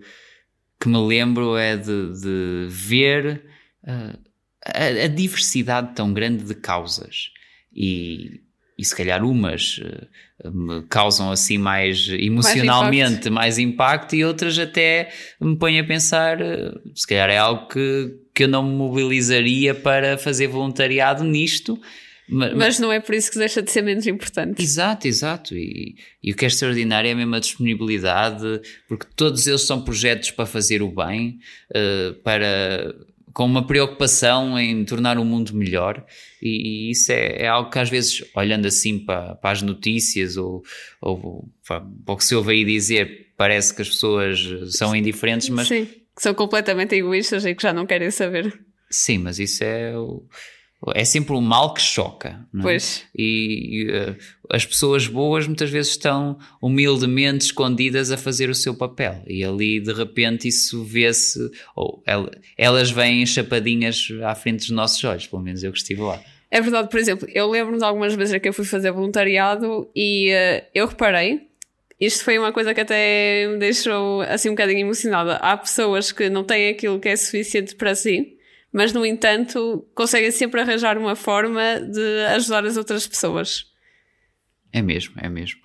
[0.80, 3.44] que me lembro é de, de ver
[3.86, 4.20] uh,
[4.64, 7.32] a, a, diversidade tão grande de causas.
[7.74, 8.40] E,
[8.80, 13.32] e se calhar umas uh, me causam assim mais emocionalmente mais impacto.
[13.32, 15.10] mais impacto, e outras até
[15.40, 19.76] me põem a pensar, uh, se calhar é algo que que eu não me mobilizaria
[19.76, 21.78] para fazer voluntariado nisto.
[22.30, 24.62] Mas, mas, não é por isso que deixa de ser menos importante.
[24.62, 25.56] Exato, exato.
[25.56, 30.32] E, e, o que é extraordinário é mesmo a disponibilidade, porque todos eles são projetos
[30.32, 31.40] para fazer o bem,
[31.72, 32.96] uh, para
[33.40, 36.06] com uma preocupação em tornar o mundo melhor,
[36.42, 40.36] e, e isso é, é, algo que às vezes, olhando assim para, para as notícias
[40.36, 40.62] ou,
[41.00, 45.48] ou para, para o que se ouve aí dizer, parece que as pessoas são indiferentes,
[45.48, 48.60] mas Sim que são completamente egoístas e que já não querem saber.
[48.90, 50.22] Sim, mas isso é o,
[50.96, 52.46] é sempre o mal que choca.
[52.54, 52.64] Não é?
[52.64, 53.04] Pois.
[53.16, 54.16] E, e uh,
[54.50, 59.22] as pessoas boas muitas vezes estão humildemente escondidas a fazer o seu papel.
[59.28, 61.40] E ali de repente isso vê-se,
[61.76, 62.04] ou
[62.58, 66.22] elas vêm chapadinhas à frente dos nossos olhos, pelo menos eu que estive lá.
[66.52, 70.32] É verdade, por exemplo, eu lembro-me de algumas vezes que eu fui fazer voluntariado e
[70.32, 71.50] uh, eu reparei
[72.00, 75.36] isto foi uma coisa que até me deixou assim um bocadinho emocionada.
[75.36, 78.38] Há pessoas que não têm aquilo que é suficiente para si,
[78.72, 83.66] mas no entanto conseguem sempre arranjar uma forma de ajudar as outras pessoas.
[84.72, 85.60] É mesmo, é mesmo.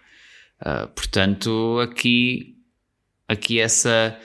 [0.61, 2.57] Uh, portanto, aqui,
[3.29, 4.19] aqui essa,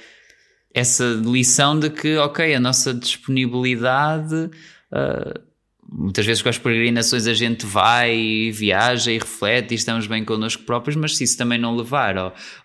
[0.74, 4.50] essa lição de que, ok, a nossa disponibilidade.
[4.92, 5.50] Uh,
[5.92, 10.24] muitas vezes com as peregrinações a gente vai e viaja e reflete e estamos bem
[10.24, 12.16] connosco próprios, mas se isso também não levar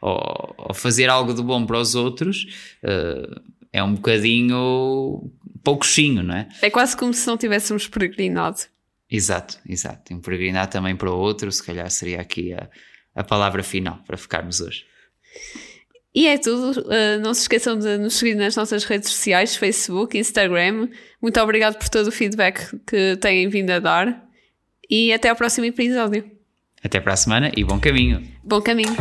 [0.01, 2.47] ou fazer algo de bom para os outros,
[2.85, 3.41] uh,
[3.73, 5.33] é um bocadinho
[5.65, 6.49] pouquinho, não é?
[6.63, 8.59] É quase como se não tivéssemos peregrinado.
[9.11, 10.15] Exato, exato.
[10.15, 12.69] Um peregrinar também para o outro, se calhar seria aqui a,
[13.15, 14.85] a palavra final para ficarmos hoje.
[16.15, 16.81] E é tudo.
[16.83, 20.89] Uh, não se esqueçam de nos seguir nas nossas redes sociais, Facebook, Instagram.
[21.21, 24.25] Muito obrigado por todo o feedback que têm vindo a dar.
[24.89, 26.31] E até ao próximo episódio.
[26.83, 28.23] Até para a semana e bom caminho.
[28.45, 28.95] Bom caminho.